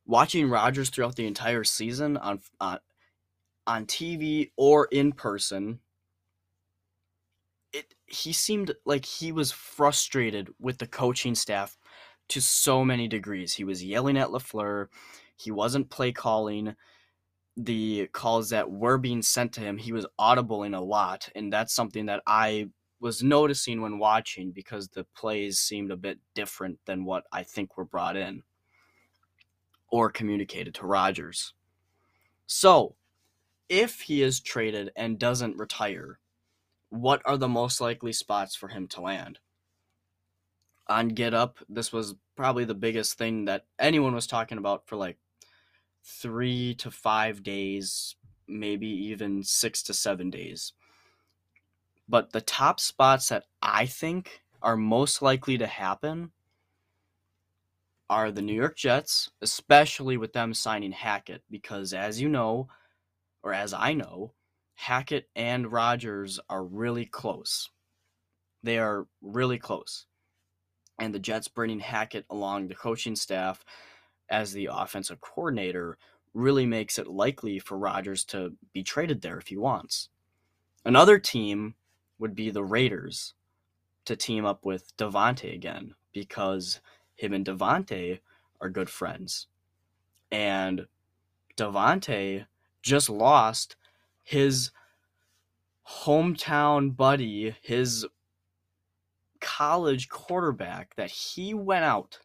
watching 0.06 0.50
Rodgers 0.50 0.90
throughout 0.90 1.16
the 1.16 1.28
entire 1.28 1.64
season 1.64 2.18
on 2.18 2.40
uh, 2.60 2.64
on, 2.66 2.80
on 3.68 3.86
TV 3.86 4.52
or 4.58 4.88
in 4.92 5.12
person, 5.12 5.80
it 7.72 7.94
he 8.08 8.34
seemed 8.34 8.74
like 8.86 9.06
he 9.06 9.32
was 9.32 9.52
frustrated 9.52 10.50
with 10.60 10.80
the 10.80 10.88
coaching 10.88 11.36
staff 11.36 11.78
to 12.30 12.42
so 12.42 12.84
many 12.84 13.08
degrees. 13.08 13.54
He 13.54 13.64
was 13.64 13.84
yelling 13.84 14.18
at 14.18 14.30
LaFleur. 14.30 14.88
He 15.36 15.52
wasn't 15.52 15.90
play 15.90 16.12
calling 16.12 16.76
the 17.58 18.08
calls 18.14 18.50
that 18.50 18.72
were 18.72 18.98
being 18.98 19.22
sent 19.22 19.54
to 19.54 19.62
him. 19.62 19.78
He 19.78 19.92
was 19.92 20.06
audibling 20.20 20.76
a 20.76 20.82
lot, 20.82 21.30
and 21.36 21.52
that's 21.52 21.74
something 21.74 22.06
that 22.08 22.24
I 22.26 22.70
was 23.02 23.24
noticing 23.24 23.82
when 23.82 23.98
watching 23.98 24.52
because 24.52 24.90
the 24.90 25.04
plays 25.16 25.58
seemed 25.58 25.92
a 25.92 25.98
bit 25.98 26.20
different 26.36 26.78
than 26.86 27.04
what 27.04 27.24
I 27.32 27.42
think 27.42 27.76
were 27.76 27.84
brought 27.84 28.16
in 28.16 28.44
or 29.92 30.12
communicated 30.12 30.76
to 30.76 30.86
Rodgers. 30.86 31.54
So, 32.46 32.96
if 33.68 34.02
he 34.02 34.22
is 34.22 34.40
traded 34.40 34.92
and 34.96 35.18
doesn't 35.18 35.58
retire, 35.58 36.20
what 36.90 37.22
are 37.26 37.38
the 37.38 37.48
most 37.48 37.82
likely 37.82 38.14
spots 38.14 38.56
for 38.56 38.68
him 38.68 38.88
to 38.90 39.02
land? 39.02 39.40
On 40.88 41.08
Get 41.08 41.34
Up, 41.34 41.58
this 41.68 41.92
was 41.92 42.16
probably 42.36 42.66
the 42.66 42.76
biggest 42.76 43.18
thing 43.18 43.46
that 43.46 43.66
anyone 43.80 44.14
was 44.14 44.28
talking 44.28 44.58
about 44.58 44.88
for 44.88 44.96
like 44.96 45.18
three 46.04 46.76
to 46.76 46.92
five 46.92 47.42
days, 47.42 48.16
maybe 48.48 48.88
even 48.88 49.44
six 49.44 49.82
to 49.84 49.94
seven 49.94 50.30
days. 50.30 50.74
But 52.12 52.34
the 52.34 52.42
top 52.42 52.82
spots 52.82 53.30
that 53.30 53.46
I 53.62 53.86
think 53.86 54.42
are 54.62 54.76
most 54.76 55.22
likely 55.22 55.58
to 55.58 55.66
happen 55.66 56.34
are 58.10 58.32
the 58.32 58.42
New 58.42 58.54
York 58.54 58.76
Jets, 58.76 59.32
especially 59.42 60.18
with 60.18 60.34
them 60.34 60.54
signing 60.54 60.92
Hackett, 60.92 61.42
because 61.50 61.94
as 61.94 62.20
you 62.20 62.28
know, 62.28 62.68
or 63.44 63.54
as 63.54 63.74
I 63.74 63.94
know, 63.94 64.34
Hackett 64.74 65.30
and 65.38 65.72
Rodgers 65.72 66.38
are 66.50 66.66
really 66.66 67.06
close. 67.06 67.70
They 68.62 68.78
are 68.78 69.08
really 69.22 69.58
close. 69.58 70.06
And 71.00 71.16
the 71.16 71.20
Jets 71.20 71.48
bringing 71.48 71.80
Hackett 71.80 72.26
along 72.30 72.68
the 72.68 72.76
coaching 72.76 73.16
staff 73.16 73.64
as 74.30 74.52
the 74.52 74.68
offensive 74.70 75.22
coordinator 75.22 75.98
really 76.34 76.66
makes 76.66 77.00
it 77.00 77.08
likely 77.08 77.58
for 77.58 77.78
Rodgers 77.78 78.26
to 78.26 78.52
be 78.74 78.84
traded 78.84 79.22
there 79.22 79.38
if 79.38 79.48
he 79.48 79.56
wants. 79.56 80.10
Another 80.84 81.18
team 81.18 81.76
would 82.22 82.36
be 82.36 82.50
the 82.50 82.64
Raiders 82.64 83.34
to 84.06 84.16
team 84.16 84.46
up 84.46 84.66
with 84.66 84.96
Davante 84.98 85.54
again 85.54 85.96
because 86.14 86.80
him 87.16 87.34
and 87.34 87.46
Davante 87.46 88.20
are 88.62 88.70
good 88.70 88.90
friends. 88.90 89.48
And 90.32 90.86
Davante 91.58 92.46
just 92.82 93.10
lost 93.10 93.76
his 94.24 94.72
hometown 96.04 96.96
buddy, 96.96 97.56
his 97.62 98.06
college 99.40 100.08
quarterback 100.08 100.96
that 100.96 101.10
he 101.10 101.54
went 101.54 101.84
out 101.84 102.20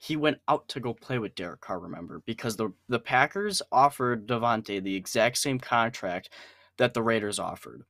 he 0.00 0.16
went 0.16 0.38
out 0.46 0.68
to 0.68 0.78
go 0.80 0.94
play 0.94 1.18
with 1.18 1.34
Derek 1.34 1.60
Carr, 1.60 1.80
remember, 1.80 2.22
because 2.24 2.56
the 2.56 2.72
the 2.88 3.00
Packers 3.00 3.60
offered 3.72 4.28
Davante 4.28 4.82
the 4.82 4.94
exact 4.94 5.38
same 5.38 5.58
contract 5.58 6.30
that 6.78 6.94
the 6.94 7.02
Raiders 7.02 7.38
offered. 7.38 7.82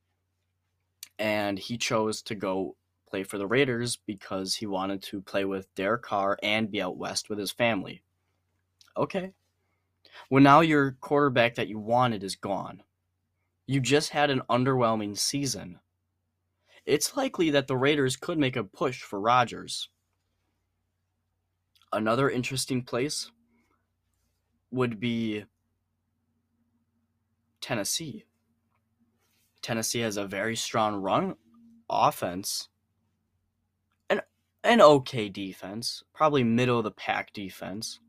And 1.19 1.59
he 1.59 1.79
chose 1.79 2.23
to 2.23 2.35
go 2.35 2.77
play 3.09 3.23
for 3.23 3.39
the 3.39 3.47
Raiders 3.47 3.97
because 3.97 4.57
he 4.57 4.67
wanted 4.67 5.03
to 5.05 5.21
play 5.21 5.45
with 5.45 5.73
Derek 5.75 6.03
Carr 6.03 6.39
and 6.43 6.71
be 6.71 6.83
out 6.83 6.99
west 6.99 7.31
with 7.31 7.39
his 7.39 7.53
family. 7.53 8.03
Okay. 8.97 9.33
Well, 10.31 10.43
now 10.43 10.61
your 10.61 10.93
quarterback 11.01 11.55
that 11.55 11.69
you 11.69 11.79
wanted 11.79 12.23
is 12.23 12.37
gone. 12.37 12.83
You 13.67 13.81
just 13.81 14.11
had 14.11 14.31
an 14.31 14.43
underwhelming 14.51 15.17
season. 15.17 15.79
It's 16.85 17.17
likely 17.17 17.51
that 17.51 17.67
the 17.67 17.77
Raiders 17.77 18.17
could 18.17 18.39
make 18.39 18.57
a 18.57 18.65
push 18.65 19.03
for 19.03 19.21
Rodgers. 19.21 19.91
Another 21.93 22.29
interesting 22.31 22.83
place 22.83 23.31
would 24.71 25.01
be 25.01 25.45
Tennessee. 27.61 28.25
Tennessee 29.69 30.01
has 30.01 30.17
a 30.17 30.25
very 30.25 30.57
strong 30.57 30.97
run 30.97 31.35
offense 31.91 32.71
and 34.09 34.23
an 34.65 34.81
okay 34.81 35.29
defense, 35.29 36.03
probably 36.15 36.43
middle 36.43 36.79
of 36.79 36.85
the 36.85 36.91
pack 36.91 37.35
defense, 37.35 38.01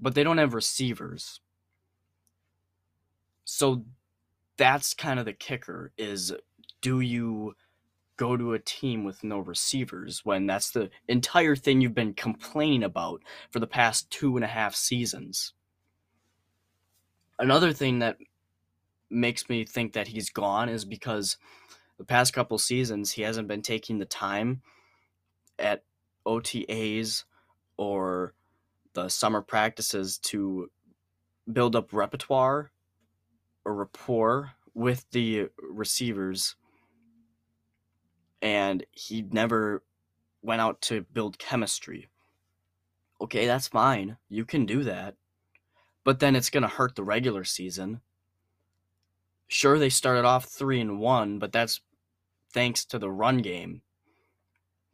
but 0.00 0.16
they 0.16 0.24
don't 0.24 0.38
have 0.38 0.54
receivers. 0.54 1.40
So 3.44 3.84
that's 4.56 4.92
kind 4.92 5.20
of 5.20 5.24
the 5.24 5.34
kicker 5.34 5.92
is 5.96 6.34
do 6.82 6.98
you 6.98 7.54
go 8.16 8.36
to 8.36 8.54
a 8.54 8.58
team 8.58 9.04
with 9.04 9.22
no 9.22 9.38
receivers 9.38 10.24
when 10.24 10.48
that's 10.48 10.72
the 10.72 10.90
entire 11.06 11.54
thing 11.54 11.80
you've 11.80 11.94
been 11.94 12.14
complaining 12.14 12.82
about 12.82 13.22
for 13.52 13.60
the 13.60 13.68
past 13.68 14.10
two 14.10 14.34
and 14.36 14.44
a 14.44 14.48
half 14.48 14.74
seasons. 14.74 15.52
Another 17.38 17.72
thing 17.72 18.00
that 18.00 18.16
makes 19.10 19.48
me 19.48 19.64
think 19.64 19.92
that 19.92 20.08
he's 20.08 20.30
gone 20.30 20.68
is 20.68 20.84
because 20.84 21.36
the 21.98 22.04
past 22.04 22.32
couple 22.32 22.58
seasons 22.58 23.12
he 23.12 23.22
hasn't 23.22 23.48
been 23.48 23.62
taking 23.62 23.98
the 23.98 24.04
time 24.04 24.62
at 25.58 25.84
OTAs 26.26 27.24
or 27.76 28.34
the 28.94 29.08
summer 29.08 29.42
practices 29.42 30.18
to 30.18 30.70
build 31.50 31.76
up 31.76 31.92
repertoire 31.92 32.70
or 33.64 33.74
rapport 33.74 34.52
with 34.74 35.06
the 35.10 35.48
receivers 35.58 36.56
and 38.42 38.84
he 38.92 39.22
never 39.22 39.82
went 40.42 40.60
out 40.60 40.80
to 40.80 41.04
build 41.12 41.38
chemistry. 41.38 42.08
Okay, 43.20 43.46
that's 43.46 43.68
fine. 43.68 44.18
You 44.28 44.44
can 44.44 44.66
do 44.66 44.84
that. 44.84 45.14
But 46.04 46.20
then 46.20 46.36
it's 46.36 46.50
going 46.50 46.62
to 46.62 46.68
hurt 46.68 46.94
the 46.94 47.02
regular 47.02 47.44
season. 47.44 48.00
Sure, 49.48 49.78
they 49.78 49.88
started 49.88 50.24
off 50.24 50.46
3 50.46 50.80
and 50.80 50.98
1, 50.98 51.38
but 51.38 51.52
that's 51.52 51.80
thanks 52.52 52.84
to 52.86 52.98
the 52.98 53.10
run 53.10 53.38
game. 53.38 53.82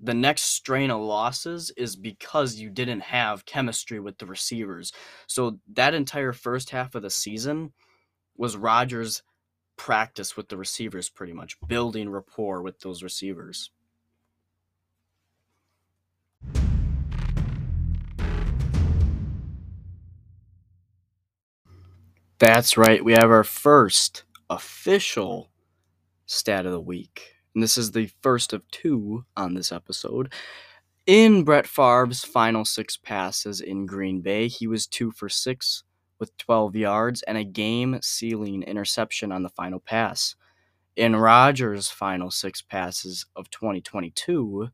The 0.01 0.15
next 0.15 0.43
strain 0.43 0.91
of 0.91 1.01
losses 1.01 1.71
is 1.77 1.95
because 1.95 2.57
you 2.57 2.71
didn't 2.71 3.01
have 3.01 3.47
chemistry 3.47 4.01
with 4.01 4.19
the 4.19 4.27
receivers. 4.27 4.93
So 5.29 5.61
that 5.75 5.95
entire 5.95 6.33
first 6.33 6.71
half 6.71 6.95
of 6.95 7.03
the 7.03 7.11
season 7.11 7.73
was 8.37 8.57
Rodgers 8.57 9.23
practice 9.77 10.37
with 10.37 10.49
the 10.49 10.57
receivers 10.57 11.09
pretty 11.09 11.33
much, 11.33 11.57
building 11.67 12.11
rapport 12.11 12.63
with 12.63 12.81
those 12.81 13.03
receivers. 13.03 13.71
That's 22.39 22.77
right. 22.77 23.05
We 23.05 23.13
have 23.13 23.31
our 23.31 23.45
first 23.45 24.25
official 24.55 25.51
stat 26.27 26.67
of 26.67 26.73
the 26.73 26.81
week. 26.81 27.35
and 27.55 27.63
this 27.63 27.77
is 27.77 27.91
the 27.91 28.11
first 28.23 28.53
of 28.53 28.69
two 28.71 29.25
on 29.37 29.55
this 29.55 29.73
episode. 29.73 30.33
In 31.07 31.43
Brett 31.45 31.67
Favre's 31.67 32.25
final 32.25 32.65
six 32.65 32.97
passes 32.97 33.61
in 33.61 33.87
Green 33.87 34.21
Bay, 34.21 34.49
he 34.49 34.67
was 34.67 34.87
two 34.87 35.11
for 35.11 35.29
six 35.29 35.83
with 36.19 36.37
12 36.39 36.77
yards 36.77 37.23
and 37.23 37.37
a 37.37 37.45
game 37.45 37.99
sealing 38.01 38.63
interception 38.63 39.33
on 39.33 39.43
the 39.43 39.49
final 39.49 39.81
pass. 39.81 40.37
In 40.95 41.17
Rodgers' 41.17 41.89
final 41.89 42.31
six 42.31 42.63
passes 42.63 43.27
of 43.35 43.51
2022, 43.51 44.69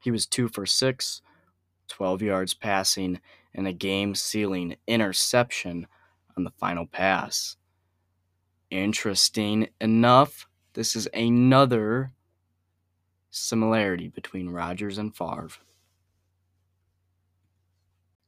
he 0.00 0.10
was 0.10 0.26
two 0.26 0.46
for 0.48 0.66
six, 0.66 1.20
12 1.88 2.22
yards 2.22 2.54
passing, 2.54 3.20
and 3.54 3.66
a 3.66 3.72
game 3.72 4.14
sealing 4.14 4.76
interception 4.86 5.86
on 6.36 6.44
the 6.44 6.52
final 6.52 6.86
pass. 6.86 7.56
Interesting 8.70 9.68
enough, 9.80 10.48
this 10.74 10.94
is 10.94 11.08
another 11.14 12.12
similarity 13.30 14.08
between 14.08 14.50
Rodgers 14.50 14.98
and 14.98 15.14
Favre. 15.14 15.48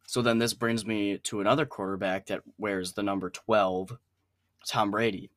So 0.07 0.23
then 0.23 0.39
this 0.39 0.55
brings 0.55 0.87
me 0.87 1.19
to 1.19 1.41
another 1.41 1.67
quarterback 1.67 2.27
that 2.27 2.43
wears 2.59 2.95
the 2.95 3.03
number 3.03 3.31
12, 3.31 3.99
Tom 4.67 4.91
Brady. 4.91 5.31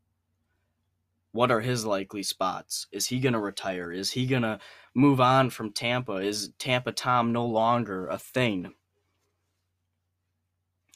What 1.33 1.51
are 1.51 1.61
his 1.61 1.83
likely 1.85 2.23
spots? 2.23 2.85
Is 2.91 3.07
he 3.07 3.19
going 3.19 3.33
to 3.33 3.39
retire? 3.39 3.91
Is 3.91 4.11
he 4.11 4.27
going 4.27 4.43
to 4.43 4.59
move 4.93 5.19
on 5.19 5.49
from 5.49 5.71
Tampa? 5.71 6.17
Is 6.17 6.53
Tampa 6.59 6.91
Tom 6.91 7.33
no 7.33 7.45
longer 7.45 8.07
a 8.07 8.19
thing? 8.19 8.73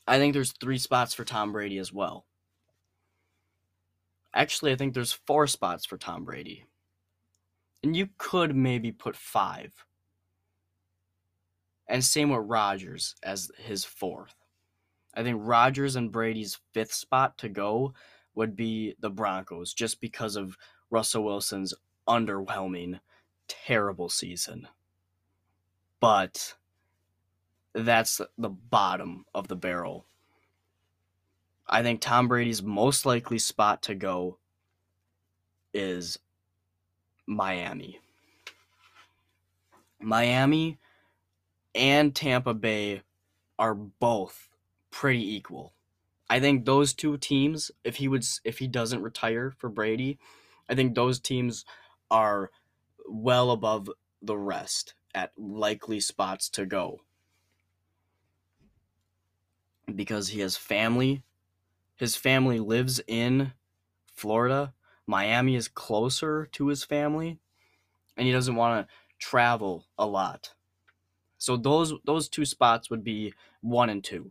I 0.08 0.20
think 0.20 0.34
there's 0.34 0.54
three 0.54 0.78
spots 0.78 1.14
for 1.14 1.26
Tom 1.26 1.52
Brady 1.52 1.80
as 1.80 1.92
well. 1.92 2.27
Actually, 4.38 4.72
I 4.72 4.76
think 4.76 4.94
there's 4.94 5.14
four 5.26 5.48
spots 5.48 5.84
for 5.84 5.98
Tom 5.98 6.24
Brady. 6.24 6.64
And 7.82 7.96
you 7.96 8.10
could 8.20 8.56
maybe 8.56 8.92
put 8.92 9.16
five. 9.16 9.74
And 11.88 12.06
same 12.06 12.30
with 12.30 12.48
Rodgers 12.48 13.16
as 13.24 13.50
his 13.58 13.84
fourth. 13.84 14.36
I 15.16 15.24
think 15.24 15.40
Rodgers 15.42 15.96
and 15.96 16.12
Brady's 16.12 16.60
fifth 16.72 16.94
spot 16.94 17.40
to 17.40 17.50
go 17.50 17.96
would 18.36 18.56
be 18.56 18.94
the 19.00 19.10
Broncos 19.10 19.74
just 19.74 20.00
because 20.02 20.36
of 20.36 20.56
Russell 20.92 21.24
Wilson's 21.24 21.74
underwhelming, 22.08 23.00
terrible 23.48 24.08
season. 24.08 24.68
But 26.00 26.54
that's 27.74 28.22
the 28.38 28.50
bottom 28.50 29.26
of 29.34 29.48
the 29.48 29.56
barrel. 29.56 30.06
I 31.70 31.84
think 31.84 32.02
Tom 32.02 32.28
Brady's 32.28 32.64
most 32.64 33.06
likely 33.06 33.40
spot 33.40 33.82
to 33.84 33.96
go 33.96 34.38
is 35.74 36.18
Miami. 37.26 38.00
Miami 40.00 40.78
and 41.76 42.16
Tampa 42.16 42.54
Bay 42.54 43.02
are 43.60 43.76
both 43.76 44.50
pretty 44.92 45.36
equal. 45.36 45.74
I 46.30 46.40
think 46.40 46.66
those 46.66 46.94
two 46.94 47.18
teams, 47.18 47.72
if 47.84 47.98
he 47.98 48.08
would 48.08 48.26
if 48.44 48.60
he 48.60 48.68
doesn't 48.68 49.02
retire 49.02 49.52
for 49.52 49.70
Brady, 49.70 50.20
I 50.70 50.76
think 50.76 50.96
those 50.96 51.20
teams 51.20 51.66
are 52.12 52.52
well 53.08 53.52
above 53.52 53.90
the 54.22 54.38
rest 54.38 54.94
at 55.16 55.32
likely 55.38 56.00
spots 56.00 56.50
to 56.52 56.66
go. 56.66 57.02
Because 59.94 60.30
he 60.30 60.42
has 60.42 60.58
family. 60.58 61.24
His 61.98 62.16
family 62.16 62.60
lives 62.60 63.02
in 63.08 63.54
Florida 64.14 64.74
Miami 65.08 65.56
is 65.56 65.70
closer 65.70 66.48
to 66.52 66.68
his 66.68 66.84
family 66.84 67.40
and 68.18 68.28
he 68.28 68.34
doesn't 68.34 68.56
want 68.56 68.88
to 68.88 68.94
travel 69.20 69.88
a 69.98 70.06
lot. 70.06 70.54
So 71.38 71.56
those 71.56 71.94
those 72.04 72.28
two 72.28 72.46
spots 72.46 72.90
would 72.90 73.04
be 73.04 73.34
1 73.62 73.90
and 73.90 74.04
2. 74.04 74.30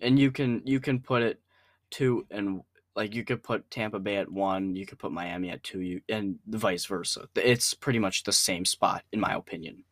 And 0.00 0.18
you 0.18 0.30
can 0.30 0.62
you 0.64 0.80
can 0.80 1.00
put 1.00 1.22
it 1.22 1.40
2 1.90 2.26
and 2.30 2.62
like 2.96 3.14
you 3.14 3.22
could 3.22 3.42
put 3.42 3.70
Tampa 3.70 4.00
Bay 4.00 4.16
at 4.16 4.32
1, 4.32 4.74
you 4.74 4.86
could 4.86 4.98
put 4.98 5.12
Miami 5.12 5.50
at 5.50 5.62
2 5.62 5.80
you, 5.80 6.00
and 6.08 6.38
vice 6.46 6.86
versa. 6.86 7.28
It's 7.36 7.74
pretty 7.74 7.98
much 7.98 8.24
the 8.24 8.32
same 8.32 8.64
spot 8.64 9.04
in 9.12 9.20
my 9.20 9.34
opinion. 9.34 9.84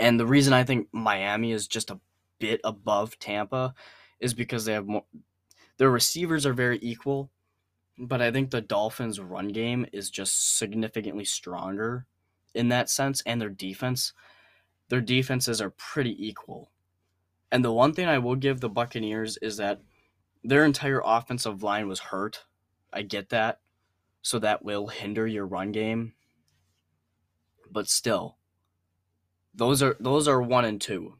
And 0.00 0.18
the 0.18 0.26
reason 0.26 0.52
I 0.52 0.64
think 0.64 0.88
Miami 0.92 1.52
is 1.52 1.68
just 1.68 1.90
a 1.90 2.00
bit 2.38 2.60
above 2.64 3.18
Tampa 3.18 3.74
is 4.20 4.34
because 4.34 4.64
they 4.64 4.72
have 4.72 4.86
more 4.86 5.04
their 5.78 5.90
receivers 5.90 6.44
are 6.44 6.52
very 6.52 6.78
equal 6.82 7.30
but 7.98 8.22
I 8.22 8.30
think 8.30 8.50
the 8.50 8.60
Dolphins' 8.60 9.18
run 9.18 9.48
game 9.48 9.84
is 9.92 10.08
just 10.08 10.56
significantly 10.56 11.24
stronger 11.24 12.06
in 12.54 12.68
that 12.68 12.88
sense, 12.88 13.22
and 13.26 13.40
their 13.40 13.50
defense. 13.50 14.12
Their 14.88 15.00
defenses 15.00 15.60
are 15.60 15.70
pretty 15.70 16.16
equal. 16.26 16.70
And 17.50 17.64
the 17.64 17.72
one 17.72 17.92
thing 17.92 18.06
I 18.06 18.18
will 18.18 18.36
give 18.36 18.60
the 18.60 18.68
Buccaneers 18.68 19.36
is 19.38 19.56
that 19.56 19.80
their 20.44 20.64
entire 20.64 21.02
offensive 21.04 21.62
line 21.62 21.88
was 21.88 22.00
hurt. 22.00 22.44
I 22.92 23.02
get 23.02 23.30
that. 23.30 23.60
So 24.22 24.38
that 24.38 24.64
will 24.64 24.88
hinder 24.88 25.26
your 25.26 25.46
run 25.46 25.72
game. 25.72 26.14
But 27.70 27.88
still, 27.88 28.36
those 29.54 29.82
are 29.82 29.96
those 30.00 30.26
are 30.26 30.40
one 30.40 30.64
and 30.64 30.80
two. 30.80 31.18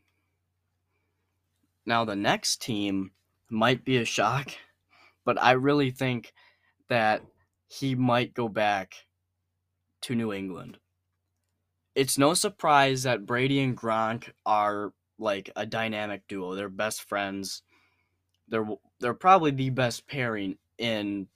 Now 1.88 2.04
the 2.04 2.16
next 2.16 2.60
team 2.60 3.12
might 3.48 3.82
be 3.82 3.96
a 3.96 4.04
shock, 4.04 4.50
but 5.24 5.42
I 5.42 5.52
really 5.52 5.90
think 5.90 6.34
that 6.90 7.22
he 7.66 7.94
might 7.94 8.34
go 8.34 8.46
back 8.46 8.92
to 10.02 10.14
New 10.14 10.30
England. 10.30 10.76
It's 11.94 12.18
no 12.18 12.34
surprise 12.34 13.04
that 13.04 13.24
Brady 13.24 13.60
and 13.60 13.74
Gronk 13.74 14.30
are 14.44 14.92
like 15.18 15.50
a 15.56 15.64
dynamic 15.64 16.28
duo. 16.28 16.54
They're 16.54 16.68
best 16.68 17.04
friends. 17.04 17.62
They're 18.48 18.68
they're 19.00 19.14
probably 19.14 19.52
the 19.52 19.70
best 19.70 20.06
pairing 20.06 20.58
in 20.76 21.28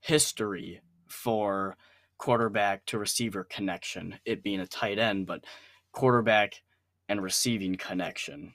history 0.00 0.80
for 1.06 1.76
quarterback 2.18 2.84
to 2.86 2.98
receiver 2.98 3.44
connection. 3.44 4.18
It 4.24 4.42
being 4.42 4.58
a 4.58 4.66
tight 4.66 4.98
end, 4.98 5.28
but 5.28 5.44
quarterback 5.92 6.62
and 7.08 7.22
receiving 7.22 7.76
connection. 7.76 8.54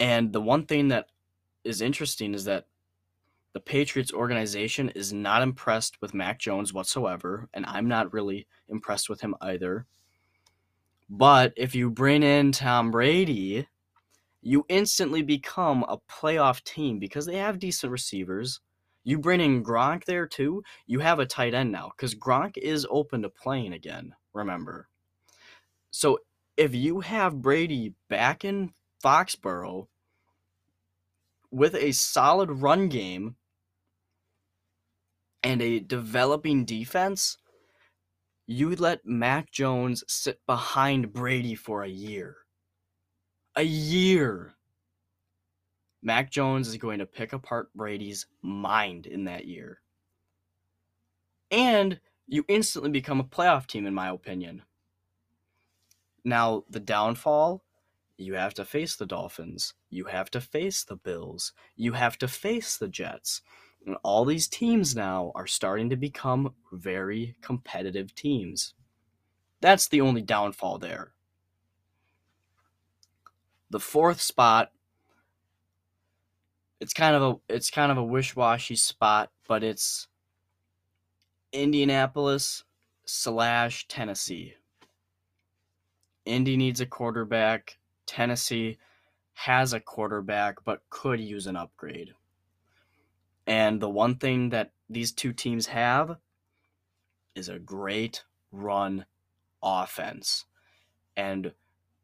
And 0.00 0.32
the 0.32 0.40
one 0.40 0.64
thing 0.64 0.88
that 0.88 1.06
is 1.62 1.82
interesting 1.82 2.32
is 2.32 2.46
that 2.46 2.64
the 3.52 3.60
Patriots 3.60 4.12
organization 4.12 4.88
is 4.90 5.12
not 5.12 5.42
impressed 5.42 6.00
with 6.00 6.14
Mac 6.14 6.38
Jones 6.38 6.72
whatsoever, 6.72 7.48
and 7.52 7.66
I'm 7.66 7.86
not 7.86 8.12
really 8.12 8.46
impressed 8.68 9.10
with 9.10 9.20
him 9.20 9.34
either. 9.42 9.84
But 11.10 11.52
if 11.56 11.74
you 11.74 11.90
bring 11.90 12.22
in 12.22 12.52
Tom 12.52 12.90
Brady, 12.90 13.66
you 14.40 14.64
instantly 14.70 15.20
become 15.22 15.84
a 15.86 15.98
playoff 16.10 16.64
team 16.64 16.98
because 16.98 17.26
they 17.26 17.36
have 17.36 17.58
decent 17.58 17.92
receivers. 17.92 18.60
You 19.04 19.18
bring 19.18 19.40
in 19.40 19.62
Gronk 19.62 20.04
there 20.04 20.26
too, 20.26 20.62
you 20.86 21.00
have 21.00 21.18
a 21.18 21.26
tight 21.26 21.52
end 21.52 21.72
now 21.72 21.92
because 21.94 22.14
Gronk 22.14 22.56
is 22.56 22.86
open 22.88 23.20
to 23.22 23.28
playing 23.28 23.74
again, 23.74 24.14
remember. 24.32 24.88
So 25.90 26.20
if 26.56 26.74
you 26.74 27.00
have 27.00 27.42
Brady 27.42 27.94
back 28.08 28.44
in 28.44 28.72
Foxborough 29.02 29.88
with 31.50 31.74
a 31.74 31.92
solid 31.92 32.50
run 32.50 32.88
game 32.88 33.36
and 35.42 35.60
a 35.62 35.80
developing 35.80 36.64
defense, 36.64 37.38
you 38.46 38.74
let 38.76 39.06
Mac 39.06 39.50
Jones 39.50 40.04
sit 40.06 40.40
behind 40.46 41.12
Brady 41.12 41.54
for 41.54 41.82
a 41.82 41.88
year. 41.88 42.36
A 43.56 43.62
year. 43.62 44.54
Mac 46.02 46.30
Jones 46.30 46.68
is 46.68 46.76
going 46.76 46.98
to 46.98 47.06
pick 47.06 47.32
apart 47.32 47.70
Brady's 47.74 48.26
mind 48.42 49.06
in 49.06 49.24
that 49.24 49.46
year. 49.46 49.80
And 51.50 52.00
you 52.26 52.44
instantly 52.48 52.90
become 52.90 53.20
a 53.20 53.24
playoff 53.24 53.66
team, 53.66 53.86
in 53.86 53.94
my 53.94 54.08
opinion. 54.08 54.62
Now, 56.24 56.64
the 56.70 56.80
downfall 56.80 57.64
you 58.20 58.34
have 58.34 58.54
to 58.54 58.64
face 58.64 58.96
the 58.96 59.06
Dolphins. 59.06 59.74
You 59.88 60.04
have 60.04 60.30
to 60.32 60.40
face 60.40 60.84
the 60.84 60.96
Bills. 60.96 61.52
You 61.76 61.92
have 61.92 62.18
to 62.18 62.28
face 62.28 62.76
the 62.76 62.88
Jets. 62.88 63.42
And 63.86 63.96
all 64.02 64.24
these 64.24 64.48
teams 64.48 64.94
now 64.94 65.32
are 65.34 65.46
starting 65.46 65.88
to 65.90 65.96
become 65.96 66.54
very 66.72 67.34
competitive 67.40 68.14
teams. 68.14 68.74
That's 69.60 69.88
the 69.88 70.00
only 70.00 70.22
downfall 70.22 70.78
there. 70.78 71.12
The 73.70 73.80
fourth 73.80 74.20
spot 74.20 74.72
it's 76.80 76.94
kind 76.94 77.14
of 77.14 77.22
a 77.22 77.54
it's 77.54 77.70
kind 77.70 77.92
of 77.92 77.98
a 77.98 78.04
wish-washy 78.04 78.76
spot, 78.76 79.30
but 79.46 79.62
it's 79.62 80.08
Indianapolis 81.52 82.64
slash 83.04 83.86
Tennessee. 83.86 84.54
Indy 86.24 86.56
needs 86.56 86.80
a 86.80 86.86
quarterback. 86.86 87.78
Tennessee 88.10 88.76
has 89.34 89.72
a 89.72 89.78
quarterback, 89.78 90.64
but 90.64 90.82
could 90.90 91.20
use 91.20 91.46
an 91.46 91.54
upgrade. 91.54 92.12
And 93.46 93.80
the 93.80 93.88
one 93.88 94.16
thing 94.16 94.50
that 94.50 94.72
these 94.88 95.12
two 95.12 95.32
teams 95.32 95.68
have 95.68 96.16
is 97.36 97.48
a 97.48 97.60
great 97.60 98.24
run 98.50 99.06
offense. 99.62 100.44
And 101.16 101.52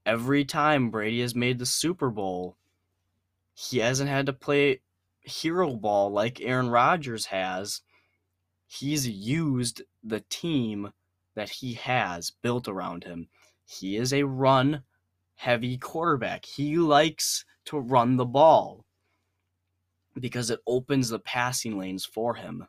every 0.07 0.45
time 0.45 0.91
Brady 0.91 1.23
has 1.23 1.35
made 1.35 1.59
the 1.59 1.67
Super 1.67 2.09
Bowl, 2.09 2.57
he 3.53 3.79
hasn't 3.79 4.09
had 4.09 4.27
to 4.27 4.33
play 4.33 4.83
hero 5.23 5.75
ball 5.75 6.13
like 6.13 6.41
Aaron 6.41 6.71
Rodgers 6.71 7.27
has. 7.27 7.83
He's 8.69 9.09
used 9.09 9.83
the 10.05 10.21
team 10.21 10.93
that 11.35 11.51
he 11.51 11.75
has 11.75 12.31
built 12.31 12.69
around 12.69 13.03
him. 13.03 13.27
He 13.65 13.97
is 13.97 14.13
a 14.13 14.23
run 14.23 14.85
heavy 15.37 15.79
quarterback. 15.79 16.45
He 16.45 16.77
likes 16.77 17.45
to 17.67 17.79
run 17.79 18.17
the 18.17 18.25
ball 18.25 18.85
because 20.19 20.51
it 20.51 20.61
opens 20.67 21.09
the 21.09 21.19
passing 21.19 21.79
lanes 21.79 22.05
for 22.05 22.35
him. 22.35 22.67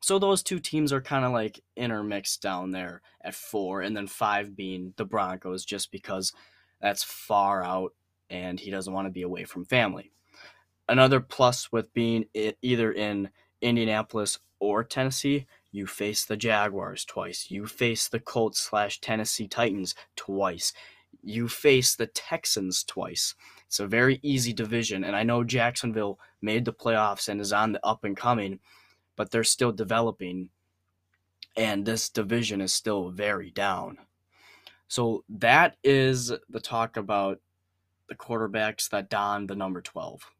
So 0.00 0.18
those 0.18 0.42
two 0.42 0.60
teams 0.60 0.92
are 0.92 1.00
kind 1.00 1.24
of 1.24 1.32
like 1.32 1.60
intermixed 1.76 2.42
down 2.42 2.70
there 2.70 3.02
at 3.22 3.34
four, 3.34 3.80
and 3.80 3.96
then 3.96 4.06
five 4.06 4.54
being 4.56 4.94
the 4.96 5.04
Broncos, 5.04 5.64
just 5.64 5.90
because 5.90 6.32
that's 6.80 7.02
far 7.02 7.64
out 7.64 7.92
and 8.30 8.58
he 8.58 8.70
doesn't 8.70 8.92
want 8.92 9.06
to 9.06 9.12
be 9.12 9.22
away 9.22 9.44
from 9.44 9.64
family. 9.64 10.12
Another 10.88 11.20
plus 11.20 11.72
with 11.72 11.92
being 11.92 12.26
either 12.62 12.92
in 12.92 13.30
Indianapolis 13.60 14.38
or 14.58 14.84
Tennessee, 14.84 15.46
you 15.72 15.86
face 15.86 16.24
the 16.24 16.36
Jaguars 16.36 17.04
twice. 17.04 17.50
You 17.50 17.66
face 17.66 18.08
the 18.08 18.20
Colts 18.20 18.60
slash 18.60 19.00
Tennessee 19.00 19.48
Titans 19.48 19.94
twice. 20.14 20.72
You 21.22 21.48
face 21.48 21.94
the 21.94 22.06
Texans 22.06 22.84
twice. 22.84 23.34
It's 23.66 23.80
a 23.80 23.86
very 23.86 24.20
easy 24.22 24.52
division, 24.52 25.04
and 25.04 25.16
I 25.16 25.22
know 25.22 25.44
Jacksonville 25.44 26.18
made 26.40 26.64
the 26.64 26.72
playoffs 26.72 27.28
and 27.28 27.40
is 27.40 27.52
on 27.52 27.72
the 27.72 27.84
up 27.84 28.04
and 28.04 28.16
coming, 28.16 28.60
but 29.16 29.30
they're 29.30 29.44
still 29.44 29.72
developing, 29.72 30.50
and 31.56 31.84
this 31.84 32.08
division 32.08 32.60
is 32.60 32.72
still 32.72 33.10
very 33.10 33.50
down. 33.50 33.98
So 34.88 35.24
that 35.28 35.76
is 35.82 36.32
the 36.48 36.60
talk 36.60 36.96
about 36.96 37.40
the 38.08 38.14
quarterbacks 38.14 38.88
that 38.90 39.10
don 39.10 39.46
the 39.46 39.56
number 39.56 39.80
12. 39.80 40.30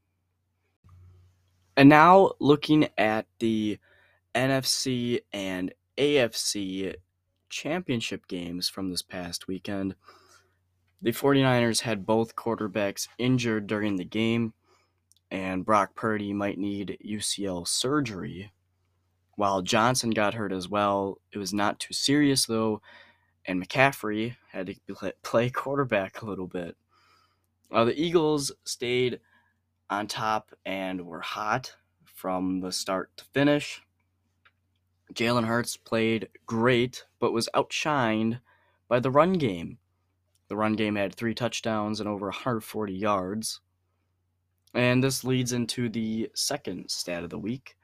And 1.76 1.88
now 1.88 2.32
looking 2.38 2.88
at 2.96 3.26
the 3.38 3.78
NFC 4.34 5.20
and 5.32 5.74
AFC 5.98 6.94
championship 7.48 8.26
games 8.28 8.68
from 8.68 8.90
this 8.90 9.02
past 9.02 9.48
weekend. 9.48 9.94
The 11.02 11.12
49ers 11.12 11.80
had 11.80 12.06
both 12.06 12.36
quarterbacks 12.36 13.08
injured 13.18 13.66
during 13.66 13.96
the 13.96 14.04
game, 14.04 14.54
and 15.30 15.64
Brock 15.64 15.94
Purdy 15.94 16.32
might 16.32 16.58
need 16.58 16.98
UCL 17.04 17.68
surgery. 17.68 18.52
While 19.36 19.60
Johnson 19.60 20.10
got 20.10 20.34
hurt 20.34 20.52
as 20.52 20.68
well, 20.68 21.18
it 21.30 21.38
was 21.38 21.52
not 21.52 21.78
too 21.78 21.92
serious 21.92 22.46
though, 22.46 22.80
and 23.44 23.62
McCaffrey 23.62 24.36
had 24.50 24.66
to 24.68 25.12
play 25.22 25.50
quarterback 25.54 26.22
a 26.22 26.26
little 26.26 26.46
bit. 26.46 26.76
The 27.70 27.94
Eagles 27.94 28.52
stayed 28.64 29.20
on 29.90 30.06
top 30.06 30.52
and 30.64 31.06
were 31.06 31.20
hot 31.20 31.76
from 32.04 32.60
the 32.60 32.72
start 32.72 33.10
to 33.18 33.24
finish. 33.34 33.82
Jalen 35.12 35.44
Hurts 35.44 35.76
played 35.76 36.28
great, 36.46 37.04
but 37.20 37.32
was 37.32 37.48
outshined 37.54 38.40
by 38.88 39.00
the 39.00 39.10
run 39.10 39.34
game. 39.34 39.78
The 40.48 40.56
run 40.56 40.74
game 40.74 40.96
had 40.96 41.14
three 41.14 41.34
touchdowns 41.34 42.00
and 42.00 42.08
over 42.08 42.26
140 42.26 42.92
yards. 42.92 43.60
And 44.74 45.02
this 45.02 45.24
leads 45.24 45.52
into 45.52 45.88
the 45.88 46.30
second 46.34 46.90
stat 46.90 47.24
of 47.24 47.30
the 47.30 47.38
week. 47.38 47.76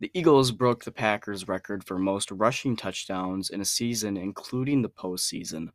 The 0.00 0.10
Eagles 0.14 0.52
broke 0.52 0.84
the 0.84 0.92
Packers' 0.92 1.48
record 1.48 1.82
for 1.82 1.98
most 1.98 2.30
rushing 2.30 2.76
touchdowns 2.76 3.50
in 3.50 3.60
a 3.60 3.64
season, 3.64 4.16
including 4.16 4.82
the 4.82 4.88
postseason. 4.88 5.70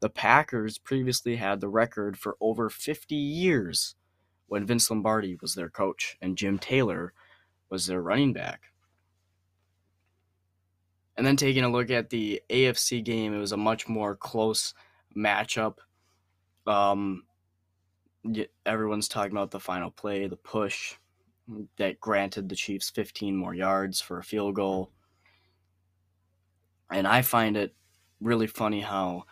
The 0.00 0.10
Packers 0.10 0.78
previously 0.78 1.36
had 1.36 1.60
the 1.60 1.68
record 1.68 2.18
for 2.18 2.36
over 2.40 2.68
50 2.68 3.14
years 3.14 3.94
when 4.46 4.66
Vince 4.66 4.90
Lombardi 4.90 5.36
was 5.40 5.54
their 5.54 5.70
coach 5.70 6.18
and 6.20 6.36
Jim 6.36 6.58
Taylor 6.58 7.14
was 7.70 7.86
their 7.86 8.02
running 8.02 8.34
back. 8.34 8.64
And 11.16 11.26
then 11.26 11.36
taking 11.36 11.64
a 11.64 11.70
look 11.70 11.90
at 11.90 12.10
the 12.10 12.42
AFC 12.50 13.02
game, 13.02 13.32
it 13.32 13.38
was 13.38 13.52
a 13.52 13.56
much 13.56 13.88
more 13.88 14.14
close 14.14 14.74
matchup. 15.16 15.76
Um, 16.66 17.24
everyone's 18.64 19.08
talking 19.08 19.32
about 19.32 19.50
the 19.50 19.60
final 19.60 19.90
play, 19.90 20.26
the 20.26 20.36
push 20.36 20.94
that 21.76 22.00
granted 22.00 22.48
the 22.48 22.56
Chiefs 22.56 22.90
15 22.90 23.36
more 23.36 23.54
yards 23.54 24.00
for 24.00 24.18
a 24.18 24.24
field 24.24 24.54
goal. 24.54 24.90
And 26.90 27.06
I 27.06 27.22
find 27.22 27.56
it 27.56 27.74
really 28.20 28.46
funny 28.46 28.80
how 28.80 29.24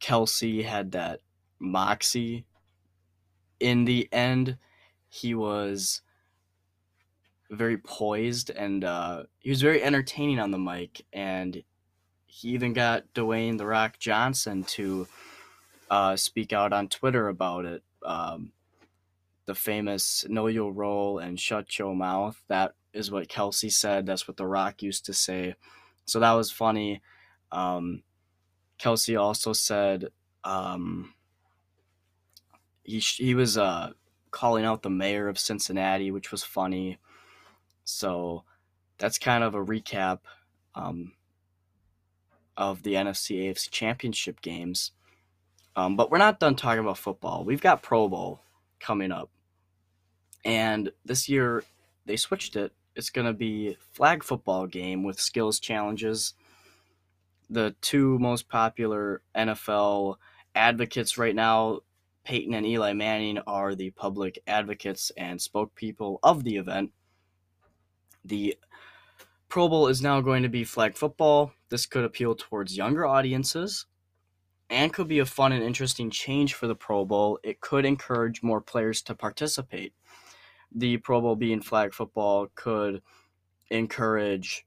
Kelce 0.00 0.64
had 0.64 0.92
that 0.92 1.20
moxie 1.58 2.44
in 3.58 3.84
the 3.84 4.08
end. 4.12 4.58
He 5.08 5.34
was 5.34 6.02
very 7.50 7.78
poised 7.78 8.50
and 8.50 8.84
uh, 8.84 9.24
he 9.38 9.50
was 9.50 9.62
very 9.62 9.82
entertaining 9.82 10.38
on 10.38 10.50
the 10.50 10.58
mic. 10.58 11.04
And 11.12 11.62
he 12.30 12.50
even 12.50 12.72
got 12.72 13.12
Dwayne 13.12 13.58
the 13.58 13.66
Rock 13.66 13.98
Johnson 13.98 14.62
to 14.64 15.08
uh, 15.90 16.14
speak 16.14 16.52
out 16.52 16.72
on 16.72 16.88
Twitter 16.88 17.28
about 17.28 17.64
it. 17.64 17.82
Um, 18.04 18.52
the 19.46 19.54
famous 19.54 20.24
"Know 20.28 20.46
Your 20.46 20.72
Role" 20.72 21.18
and 21.18 21.38
"Shut 21.40 21.76
Your 21.78 21.94
Mouth." 21.94 22.40
That 22.46 22.74
is 22.92 23.10
what 23.10 23.28
Kelce 23.28 23.72
said. 23.72 24.06
That's 24.06 24.28
what 24.28 24.36
The 24.36 24.46
Rock 24.46 24.80
used 24.80 25.04
to 25.06 25.12
say. 25.12 25.56
So 26.04 26.20
that 26.20 26.32
was 26.32 26.52
funny. 26.52 27.02
Um, 27.50 28.04
Kelce 28.78 29.20
also 29.20 29.52
said 29.52 30.10
um, 30.44 31.14
he 32.84 33.00
he 33.00 33.34
was 33.34 33.58
uh, 33.58 33.90
calling 34.30 34.64
out 34.64 34.82
the 34.82 34.90
mayor 34.90 35.28
of 35.28 35.38
Cincinnati, 35.38 36.12
which 36.12 36.30
was 36.30 36.44
funny. 36.44 36.98
So 37.84 38.44
that's 38.98 39.18
kind 39.18 39.42
of 39.42 39.56
a 39.56 39.64
recap 39.64 40.20
um, 40.76 41.12
of 42.60 42.82
the 42.82 42.92
NFC 42.92 43.48
AFC 43.48 43.70
championship 43.70 44.42
games. 44.42 44.92
Um, 45.74 45.96
but 45.96 46.10
we're 46.10 46.18
not 46.18 46.38
done 46.38 46.54
talking 46.54 46.80
about 46.80 46.98
football. 46.98 47.42
We've 47.42 47.60
got 47.60 47.82
Pro 47.82 48.06
Bowl 48.06 48.42
coming 48.78 49.10
up. 49.10 49.30
And 50.44 50.92
this 51.04 51.26
year 51.28 51.64
they 52.04 52.16
switched 52.16 52.56
it. 52.56 52.72
It's 52.94 53.08
going 53.08 53.26
to 53.26 53.32
be 53.32 53.78
flag 53.92 54.22
football 54.22 54.66
game 54.66 55.02
with 55.04 55.18
skills 55.18 55.58
challenges. 55.58 56.34
The 57.48 57.74
two 57.80 58.18
most 58.18 58.46
popular 58.48 59.22
NFL 59.34 60.16
advocates 60.54 61.16
right 61.16 61.34
now, 61.34 61.80
Peyton 62.24 62.52
and 62.52 62.66
Eli 62.66 62.92
Manning, 62.92 63.38
are 63.46 63.74
the 63.74 63.90
public 63.90 64.38
advocates 64.46 65.10
and 65.16 65.40
spokespeople 65.40 66.18
of 66.22 66.44
the 66.44 66.56
event. 66.56 66.92
The 68.22 68.58
Pro 69.50 69.68
Bowl 69.68 69.88
is 69.88 70.00
now 70.00 70.20
going 70.20 70.44
to 70.44 70.48
be 70.48 70.62
flag 70.62 70.96
football. 70.96 71.52
This 71.70 71.84
could 71.84 72.04
appeal 72.04 72.36
towards 72.36 72.76
younger 72.76 73.04
audiences 73.04 73.86
and 74.70 74.92
could 74.92 75.08
be 75.08 75.18
a 75.18 75.26
fun 75.26 75.50
and 75.50 75.64
interesting 75.64 76.08
change 76.08 76.54
for 76.54 76.68
the 76.68 76.76
Pro 76.76 77.04
Bowl. 77.04 77.40
It 77.42 77.60
could 77.60 77.84
encourage 77.84 78.44
more 78.44 78.60
players 78.60 79.02
to 79.02 79.14
participate. 79.16 79.92
The 80.72 80.98
Pro 80.98 81.20
Bowl 81.20 81.34
being 81.34 81.62
flag 81.62 81.92
football 81.92 82.46
could 82.54 83.02
encourage 83.70 84.64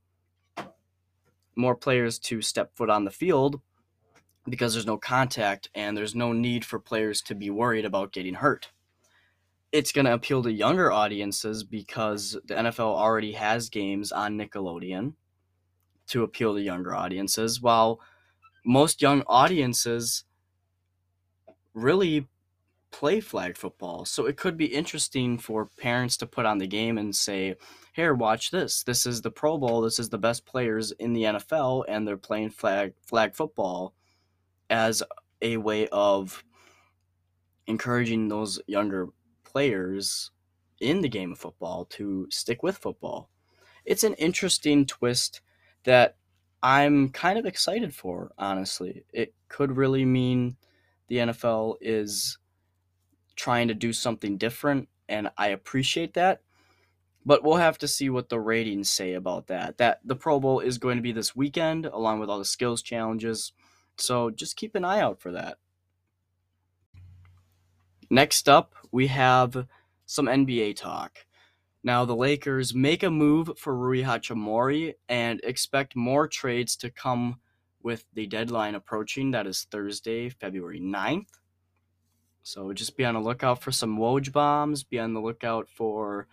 more 1.55 1.75
players 1.75 2.19
to 2.19 2.41
step 2.41 2.75
foot 2.75 2.89
on 2.89 3.05
the 3.05 3.11
field 3.11 3.61
because 4.49 4.73
there's 4.73 4.85
no 4.85 4.97
contact 4.97 5.69
and 5.73 5.95
there's 5.95 6.13
no 6.13 6.33
need 6.33 6.65
for 6.65 6.77
players 6.77 7.21
to 7.21 7.35
be 7.35 7.49
worried 7.49 7.85
about 7.85 8.11
getting 8.11 8.33
hurt 8.33 8.71
it's 9.73 9.91
going 9.91 10.05
to 10.05 10.13
appeal 10.13 10.43
to 10.43 10.51
younger 10.51 10.91
audiences 10.91 11.63
because 11.63 12.37
the 12.45 12.53
NFL 12.53 12.95
already 12.95 13.31
has 13.33 13.69
games 13.69 14.11
on 14.11 14.37
Nickelodeon 14.37 15.13
to 16.07 16.21
appeal 16.21 16.53
to 16.53 16.61
younger 16.61 16.93
audiences, 16.93 17.59
while 17.59 17.99
most 18.63 19.01
young 19.01 19.23
audiences 19.25 20.25
really 21.73 22.27
play 22.91 23.19
flag 23.19 23.57
football. 23.57 24.05
So 24.05 24.27
it 24.27 24.37
could 24.37 24.57
be 24.57 24.67
interesting 24.67 25.39
for 25.39 25.65
parents 25.65 26.17
to 26.17 26.27
put 26.27 26.45
on 26.45 26.59
the 26.59 26.67
game 26.67 26.99
and 26.99 27.15
say, 27.15 27.55
"Here, 27.95 28.13
watch 28.13 28.51
this. 28.51 28.83
This 28.83 29.07
is 29.07 29.23
the 29.23 29.31
Pro 29.31 29.57
Bowl. 29.57 29.81
This 29.81 29.97
is 29.97 30.09
the 30.09 30.19
best 30.19 30.45
players 30.45 30.91
in 30.91 31.13
the 31.13 31.25
NFL 31.25 31.83
and 31.87 32.07
they're 32.07 32.15
playing 32.15 32.51
flag 32.51 32.93
flag 33.01 33.33
football 33.33 33.95
as 34.69 35.01
a 35.41 35.57
way 35.57 35.87
of 35.87 36.43
encouraging 37.65 38.27
those 38.27 38.61
younger 38.67 39.09
players 39.53 40.31
in 40.81 41.01
the 41.01 41.09
game 41.09 41.31
of 41.31 41.37
football 41.37 41.85
to 41.85 42.27
stick 42.29 42.63
with 42.63 42.77
football. 42.77 43.29
It's 43.85 44.03
an 44.03 44.15
interesting 44.15 44.85
twist 44.85 45.41
that 45.83 46.15
I'm 46.61 47.09
kind 47.09 47.37
of 47.37 47.45
excited 47.45 47.93
for, 47.93 48.31
honestly. 48.37 49.03
It 49.13 49.33
could 49.47 49.77
really 49.77 50.05
mean 50.05 50.57
the 51.07 51.17
NFL 51.17 51.75
is 51.81 52.37
trying 53.35 53.67
to 53.67 53.73
do 53.73 53.93
something 53.93 54.37
different, 54.37 54.87
and 55.09 55.29
I 55.37 55.47
appreciate 55.49 56.13
that. 56.13 56.41
But 57.25 57.43
we'll 57.43 57.55
have 57.55 57.77
to 57.79 57.87
see 57.87 58.09
what 58.09 58.29
the 58.29 58.39
ratings 58.39 58.89
say 58.89 59.13
about 59.13 59.47
that. 59.47 59.77
That 59.77 59.99
the 60.03 60.15
Pro 60.15 60.39
Bowl 60.39 60.59
is 60.59 60.77
going 60.77 60.97
to 60.97 61.01
be 61.01 61.13
this 61.13 61.35
weekend, 61.35 61.85
along 61.85 62.19
with 62.19 62.29
all 62.29 62.39
the 62.39 62.45
skills 62.45 62.81
challenges. 62.81 63.53
So 63.97 64.29
just 64.29 64.57
keep 64.57 64.75
an 64.75 64.83
eye 64.83 64.99
out 64.99 65.21
for 65.21 65.31
that. 65.31 65.57
Next 68.13 68.47
up, 68.47 68.75
we 68.91 69.07
have 69.07 69.65
some 70.05 70.27
NBA 70.27 70.75
talk. 70.75 71.25
Now, 71.83 72.05
the 72.05 72.15
Lakers 72.15 72.71
make 72.71 73.01
a 73.01 73.09
move 73.09 73.49
for 73.57 73.75
Rui 73.75 74.03
Hachimura 74.03 74.93
and 75.09 75.41
expect 75.43 75.95
more 75.95 76.27
trades 76.27 76.75
to 76.75 76.91
come 76.91 77.39
with 77.81 78.05
the 78.13 78.27
deadline 78.27 78.75
approaching. 78.75 79.31
That 79.31 79.47
is 79.47 79.63
Thursday, 79.63 80.29
February 80.29 80.79
9th. 80.79 81.25
So 82.43 82.71
just 82.71 82.97
be 82.97 83.03
on 83.03 83.15
the 83.15 83.19
lookout 83.19 83.63
for 83.63 83.71
some 83.71 83.97
Woj 83.97 84.31
bombs. 84.31 84.83
Be 84.83 84.99
on 84.99 85.15
the 85.15 85.19
lookout 85.19 85.67
for 85.67 86.27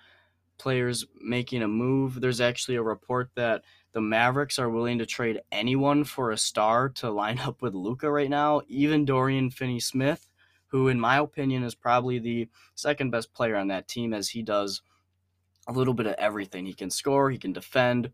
players 0.58 1.06
making 1.18 1.62
a 1.62 1.68
move. 1.68 2.20
There's 2.20 2.42
actually 2.42 2.76
a 2.76 2.82
report 2.82 3.30
that 3.36 3.62
the 3.92 4.02
Mavericks 4.02 4.58
are 4.58 4.68
willing 4.68 4.98
to 4.98 5.06
trade 5.06 5.40
anyone 5.50 6.04
for 6.04 6.30
a 6.30 6.36
star 6.36 6.90
to 6.90 7.10
line 7.10 7.38
up 7.38 7.62
with 7.62 7.72
Luka 7.72 8.10
right 8.10 8.28
now, 8.28 8.60
even 8.68 9.06
Dorian 9.06 9.48
Finney 9.48 9.80
Smith, 9.80 10.29
who, 10.70 10.88
in 10.88 11.00
my 11.00 11.18
opinion, 11.18 11.62
is 11.62 11.74
probably 11.74 12.18
the 12.18 12.48
second 12.74 13.10
best 13.10 13.32
player 13.32 13.56
on 13.56 13.68
that 13.68 13.88
team 13.88 14.14
as 14.14 14.30
he 14.30 14.42
does 14.42 14.82
a 15.68 15.72
little 15.72 15.94
bit 15.94 16.06
of 16.06 16.14
everything. 16.14 16.66
He 16.66 16.74
can 16.74 16.90
score, 16.90 17.30
he 17.30 17.38
can 17.38 17.52
defend. 17.52 18.10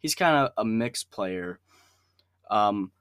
He's 0.00 0.14
kind 0.14 0.36
of 0.36 0.52
a 0.56 0.64
mixed 0.64 1.10
player. 1.10 1.58
Um, 2.50 2.92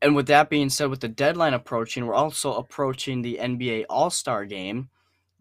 and 0.00 0.14
with 0.14 0.26
that 0.28 0.50
being 0.50 0.70
said, 0.70 0.90
with 0.90 1.00
the 1.00 1.08
deadline 1.08 1.54
approaching, 1.54 2.06
we're 2.06 2.14
also 2.14 2.54
approaching 2.54 3.22
the 3.22 3.38
NBA 3.40 3.84
All 3.88 4.10
Star 4.10 4.44
game. 4.44 4.90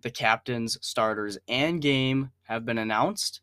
The 0.02 0.12
captains, 0.12 0.78
starters, 0.82 1.40
and 1.48 1.82
game 1.82 2.32
have 2.44 2.66
been 2.66 2.78
announced, 2.78 3.42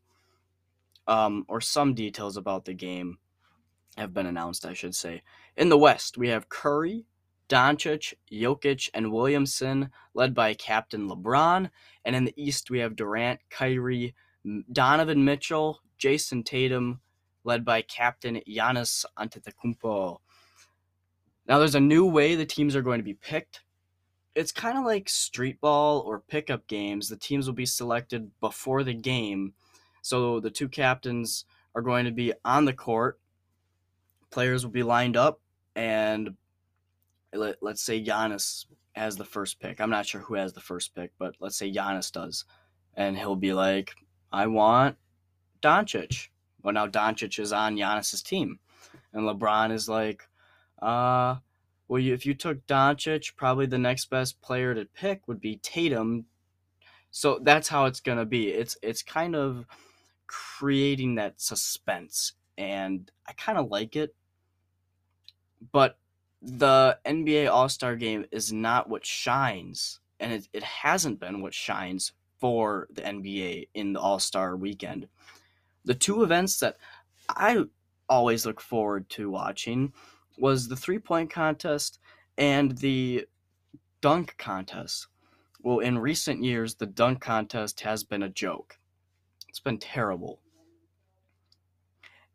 um, 1.08 1.44
or 1.48 1.60
some 1.60 1.94
details 1.94 2.36
about 2.36 2.64
the 2.64 2.74
game 2.74 3.18
have 3.96 4.14
been 4.14 4.26
announced, 4.26 4.64
I 4.64 4.72
should 4.72 4.94
say. 4.94 5.22
In 5.56 5.68
the 5.68 5.78
West, 5.78 6.16
we 6.16 6.28
have 6.28 6.48
Curry, 6.48 7.06
Doncic, 7.48 8.14
Jokic, 8.32 8.88
and 8.94 9.12
Williamson, 9.12 9.90
led 10.14 10.34
by 10.34 10.54
Captain 10.54 11.08
LeBron. 11.08 11.70
And 12.04 12.16
in 12.16 12.24
the 12.24 12.34
East, 12.36 12.70
we 12.70 12.78
have 12.80 12.96
Durant, 12.96 13.40
Kyrie, 13.50 14.14
Donovan 14.72 15.24
Mitchell, 15.24 15.80
Jayson 15.98 16.44
Tatum, 16.44 17.00
led 17.44 17.64
by 17.64 17.82
Captain 17.82 18.40
Giannis 18.48 19.04
Antetokounmpo. 19.18 20.18
Now, 21.46 21.58
there's 21.58 21.74
a 21.74 21.80
new 21.80 22.06
way 22.06 22.34
the 22.34 22.46
teams 22.46 22.74
are 22.74 22.82
going 22.82 22.98
to 22.98 23.04
be 23.04 23.14
picked. 23.14 23.60
It's 24.34 24.50
kind 24.50 24.78
of 24.78 24.84
like 24.84 25.08
street 25.08 25.60
ball 25.60 26.00
or 26.00 26.20
pickup 26.20 26.66
games. 26.66 27.08
The 27.08 27.16
teams 27.16 27.46
will 27.46 27.54
be 27.54 27.66
selected 27.66 28.30
before 28.40 28.82
the 28.82 28.94
game. 28.94 29.54
So 30.02 30.40
the 30.40 30.50
two 30.50 30.68
captains 30.68 31.44
are 31.74 31.82
going 31.82 32.06
to 32.06 32.10
be 32.10 32.32
on 32.44 32.64
the 32.64 32.72
court. 32.72 33.20
Players 34.30 34.64
will 34.64 34.72
be 34.72 34.82
lined 34.82 35.16
up, 35.16 35.40
and 35.76 36.36
let, 37.34 37.56
let's 37.62 37.82
say 37.82 38.02
Giannis 38.02 38.66
has 38.92 39.16
the 39.16 39.24
first 39.24 39.60
pick. 39.60 39.80
I'm 39.80 39.90
not 39.90 40.06
sure 40.06 40.20
who 40.20 40.34
has 40.34 40.52
the 40.52 40.60
first 40.60 40.94
pick, 40.94 41.12
but 41.18 41.34
let's 41.40 41.56
say 41.56 41.72
Giannis 41.72 42.12
does. 42.12 42.44
And 42.94 43.16
he'll 43.16 43.36
be 43.36 43.52
like, 43.52 43.94
I 44.32 44.46
want 44.46 44.96
Doncic. 45.60 46.28
Well, 46.62 46.74
now 46.74 46.86
Doncic 46.86 47.38
is 47.38 47.52
on 47.52 47.76
Giannis's 47.76 48.22
team. 48.22 48.58
And 49.12 49.24
LeBron 49.24 49.72
is 49.72 49.88
like, 49.88 50.28
uh, 50.80 51.36
well, 51.88 52.00
you, 52.00 52.14
if 52.14 52.24
you 52.26 52.34
took 52.34 52.66
Doncic, 52.66 53.36
probably 53.36 53.66
the 53.66 53.78
next 53.78 54.10
best 54.10 54.40
player 54.40 54.74
to 54.74 54.84
pick 54.86 55.26
would 55.28 55.40
be 55.40 55.56
Tatum. 55.56 56.26
So 57.10 57.38
that's 57.42 57.68
how 57.68 57.84
it's 57.84 58.00
gonna 58.00 58.24
be. 58.24 58.48
It's 58.48 58.76
it's 58.82 59.02
kind 59.02 59.36
of 59.36 59.66
creating 60.26 61.14
that 61.14 61.40
suspense, 61.40 62.32
and 62.58 63.08
I 63.28 63.32
kind 63.34 63.56
of 63.56 63.70
like 63.70 63.94
it. 63.94 64.14
But 65.70 65.96
the 66.44 66.98
NBA 67.06 67.50
All 67.50 67.68
Star 67.68 67.96
Game 67.96 68.26
is 68.30 68.52
not 68.52 68.88
what 68.88 69.04
shines, 69.04 70.00
and 70.20 70.32
it, 70.32 70.48
it 70.52 70.62
hasn't 70.62 71.20
been 71.20 71.40
what 71.40 71.54
shines 71.54 72.12
for 72.38 72.86
the 72.92 73.02
NBA 73.02 73.68
in 73.74 73.94
the 73.94 74.00
All 74.00 74.18
Star 74.18 74.56
weekend. 74.56 75.08
The 75.84 75.94
two 75.94 76.22
events 76.22 76.60
that 76.60 76.76
I 77.28 77.64
always 78.08 78.44
look 78.44 78.60
forward 78.60 79.08
to 79.10 79.30
watching 79.30 79.92
was 80.38 80.68
the 80.68 80.76
three 80.76 80.98
point 80.98 81.30
contest 81.30 81.98
and 82.36 82.76
the 82.78 83.26
dunk 84.00 84.34
contest. 84.36 85.06
Well, 85.62 85.78
in 85.78 85.98
recent 85.98 86.42
years, 86.42 86.74
the 86.74 86.86
dunk 86.86 87.20
contest 87.20 87.80
has 87.80 88.04
been 88.04 88.22
a 88.22 88.28
joke. 88.28 88.78
It's 89.48 89.60
been 89.60 89.78
terrible. 89.78 90.40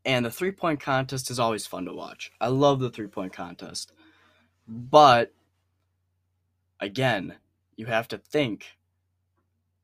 And 0.06 0.26
the 0.26 0.32
three 0.32 0.52
point 0.52 0.80
contest 0.80 1.30
is 1.30 1.40
always 1.40 1.68
fun 1.68 1.86
to 1.86 1.94
watch. 1.94 2.32
I 2.42 2.48
love 2.48 2.80
the 2.80 2.90
three 2.90 3.08
point 3.08 3.34
contest. 3.34 3.92
But 4.72 5.34
again, 6.80 7.38
you 7.76 7.88
have 7.88 8.08
to 8.10 8.20
think 8.20 8.78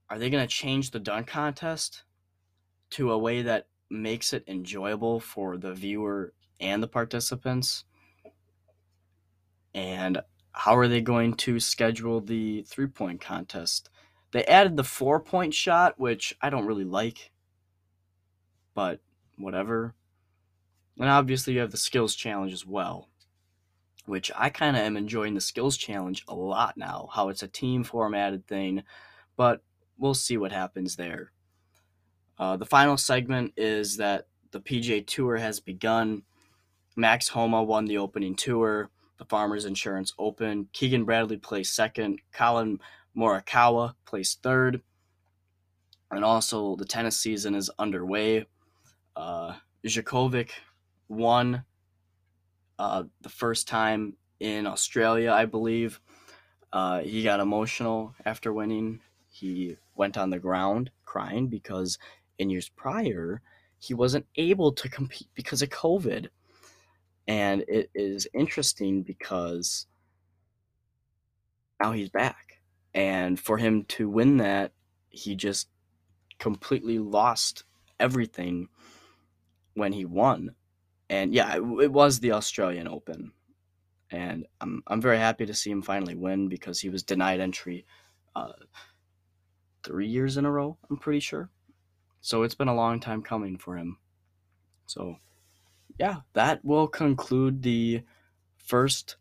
are 0.07 0.19
they 0.19 0.29
going 0.29 0.47
to 0.47 0.53
change 0.53 0.91
the 0.91 0.99
dunk 0.99 1.25
contest 1.25 2.03
to 2.91 3.11
a 3.11 3.17
way 3.17 3.41
that 3.41 3.67
makes 3.89 4.31
it 4.31 4.43
enjoyable 4.47 5.19
for 5.19 5.57
the 5.57 5.73
viewer 5.73 6.33
and 6.59 6.83
the 6.83 6.87
participants? 6.87 7.85
And 9.73 10.21
how 10.51 10.77
are 10.77 10.87
they 10.87 11.01
going 11.01 11.33
to 11.33 11.59
schedule 11.59 12.21
the 12.21 12.61
three 12.61 12.87
point 12.87 13.19
contest? 13.19 13.89
They 14.31 14.45
added 14.45 14.77
the 14.77 14.83
four 14.83 15.19
point 15.19 15.55
shot, 15.55 15.99
which 15.99 16.35
I 16.41 16.51
don't 16.51 16.67
really 16.67 16.85
like, 16.85 17.31
but 18.75 18.99
whatever. 19.37 19.95
And 20.99 21.09
obviously, 21.09 21.55
you 21.55 21.59
have 21.59 21.71
the 21.71 21.77
skills 21.77 22.13
challenge 22.13 22.53
as 22.53 22.65
well, 22.65 23.09
which 24.05 24.31
I 24.35 24.49
kind 24.49 24.75
of 24.75 24.83
am 24.83 24.97
enjoying 24.97 25.33
the 25.33 25.41
skills 25.41 25.77
challenge 25.77 26.23
a 26.27 26.35
lot 26.35 26.77
now, 26.77 27.09
how 27.13 27.29
it's 27.29 27.43
a 27.43 27.47
team 27.47 27.83
formatted 27.83 28.47
thing, 28.47 28.83
but 29.35 29.61
we'll 29.97 30.13
see 30.13 30.37
what 30.37 30.51
happens 30.51 30.95
there. 30.95 31.31
Uh, 32.37 32.57
the 32.57 32.65
final 32.65 32.97
segment 32.97 33.53
is 33.57 33.97
that 33.97 34.27
the 34.51 34.59
PGA 34.59 35.05
Tour 35.05 35.37
has 35.37 35.59
begun. 35.59 36.23
Max 36.95 37.29
Homa 37.29 37.63
won 37.63 37.85
the 37.85 37.97
opening 37.97 38.35
tour 38.35 38.89
the 39.17 39.25
Farmers 39.25 39.65
Insurance 39.65 40.13
Open. 40.19 40.67
Keegan 40.73 41.05
Bradley 41.05 41.37
placed 41.37 41.75
second. 41.75 42.19
Collin 42.31 42.79
Morikawa 43.17 43.95
placed 44.05 44.41
third. 44.41 44.81
And 46.11 46.23
also, 46.23 46.75
the 46.75 46.85
tennis 46.85 47.17
season 47.17 47.55
is 47.55 47.71
underway. 47.79 48.45
Uh, 49.15 49.53
Djokovic 49.85 50.51
won 51.07 51.63
uh, 52.79 53.03
the 53.21 53.29
first 53.29 53.67
time 53.67 54.15
in 54.39 54.67
Australia, 54.67 55.31
I 55.31 55.45
believe. 55.45 55.99
Uh, 56.73 57.01
he 57.01 57.23
got 57.23 57.39
emotional 57.39 58.13
after 58.25 58.51
winning. 58.51 58.99
He 59.29 59.77
went 59.95 60.17
on 60.17 60.29
the 60.29 60.39
ground 60.39 60.91
crying 61.05 61.47
because 61.47 61.97
in 62.37 62.49
years 62.49 62.69
prior, 62.69 63.41
he 63.79 63.93
wasn't 63.93 64.25
able 64.35 64.71
to 64.73 64.89
compete 64.89 65.29
because 65.35 65.61
of 65.61 65.69
COVID. 65.69 66.27
And 67.27 67.63
it 67.67 67.89
is 67.95 68.27
interesting 68.33 69.03
because 69.03 69.87
now 71.81 71.91
he's 71.91 72.09
back. 72.09 72.59
And 72.93 73.39
for 73.39 73.57
him 73.57 73.83
to 73.89 74.09
win 74.09 74.37
that, 74.37 74.71
he 75.09 75.35
just 75.35 75.67
completely 76.39 76.99
lost 76.99 77.63
everything 77.99 78.69
when 79.73 79.93
he 79.93 80.05
won. 80.05 80.55
And 81.09 81.33
yeah, 81.33 81.55
it, 81.55 81.61
it 81.83 81.91
was 81.91 82.19
the 82.19 82.31
Australian 82.33 82.87
Open. 82.87 83.31
And 84.11 84.45
I'm, 84.61 84.83
I'm 84.87 85.01
very 85.01 85.17
happy 85.17 85.45
to 85.45 85.53
see 85.53 85.71
him 85.71 85.81
finally 85.81 86.15
win 86.15 86.47
because 86.47 86.79
he 86.79 86.89
was 86.89 87.03
denied 87.03 87.39
entry 87.39 87.85
uh, 88.35 88.53
three 89.83 90.07
years 90.07 90.37
in 90.37 90.45
a 90.45 90.51
row, 90.51 90.77
I'm 90.89 90.97
pretty 90.97 91.19
sure. 91.19 91.49
So 92.21 92.43
it's 92.43 92.55
been 92.55 92.67
a 92.67 92.75
long 92.75 92.99
time 92.99 93.21
coming 93.21 93.57
for 93.57 93.77
him. 93.77 93.97
So 94.87 95.17
yeah, 95.99 96.17
that 96.33 96.63
will 96.65 96.87
conclude 96.87 97.61
the 97.61 98.01
first 98.57 99.15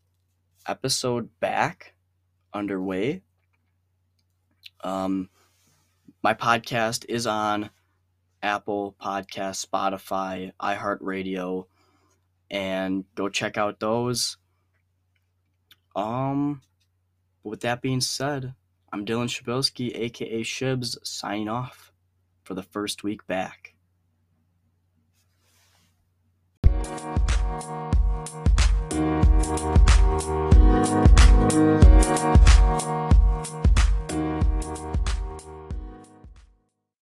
episode 0.67 1.29
back 1.39 1.93
underway. 2.53 3.21
Um, 4.83 5.29
my 6.23 6.33
podcast 6.33 7.05
is 7.07 7.27
on 7.27 7.69
Apple 8.41 8.95
Podcast, 9.01 9.65
Spotify, 9.65 10.51
iHeartRadio, 10.59 11.65
and 12.49 13.05
go 13.15 13.29
check 13.29 13.57
out 13.57 13.79
those. 13.79 14.37
Um, 15.95 16.61
with 17.43 17.61
that 17.61 17.81
being 17.81 18.01
said, 18.01 18.53
I'm 18.91 19.05
Dylan 19.05 19.27
Shabilsky, 19.27 19.91
aka 19.95 20.41
Shibs, 20.43 20.97
signing 21.03 21.49
off 21.49 21.91
for 22.43 22.53
the 22.53 22.63
first 22.63 23.03
week 23.03 23.25
back. 23.27 23.75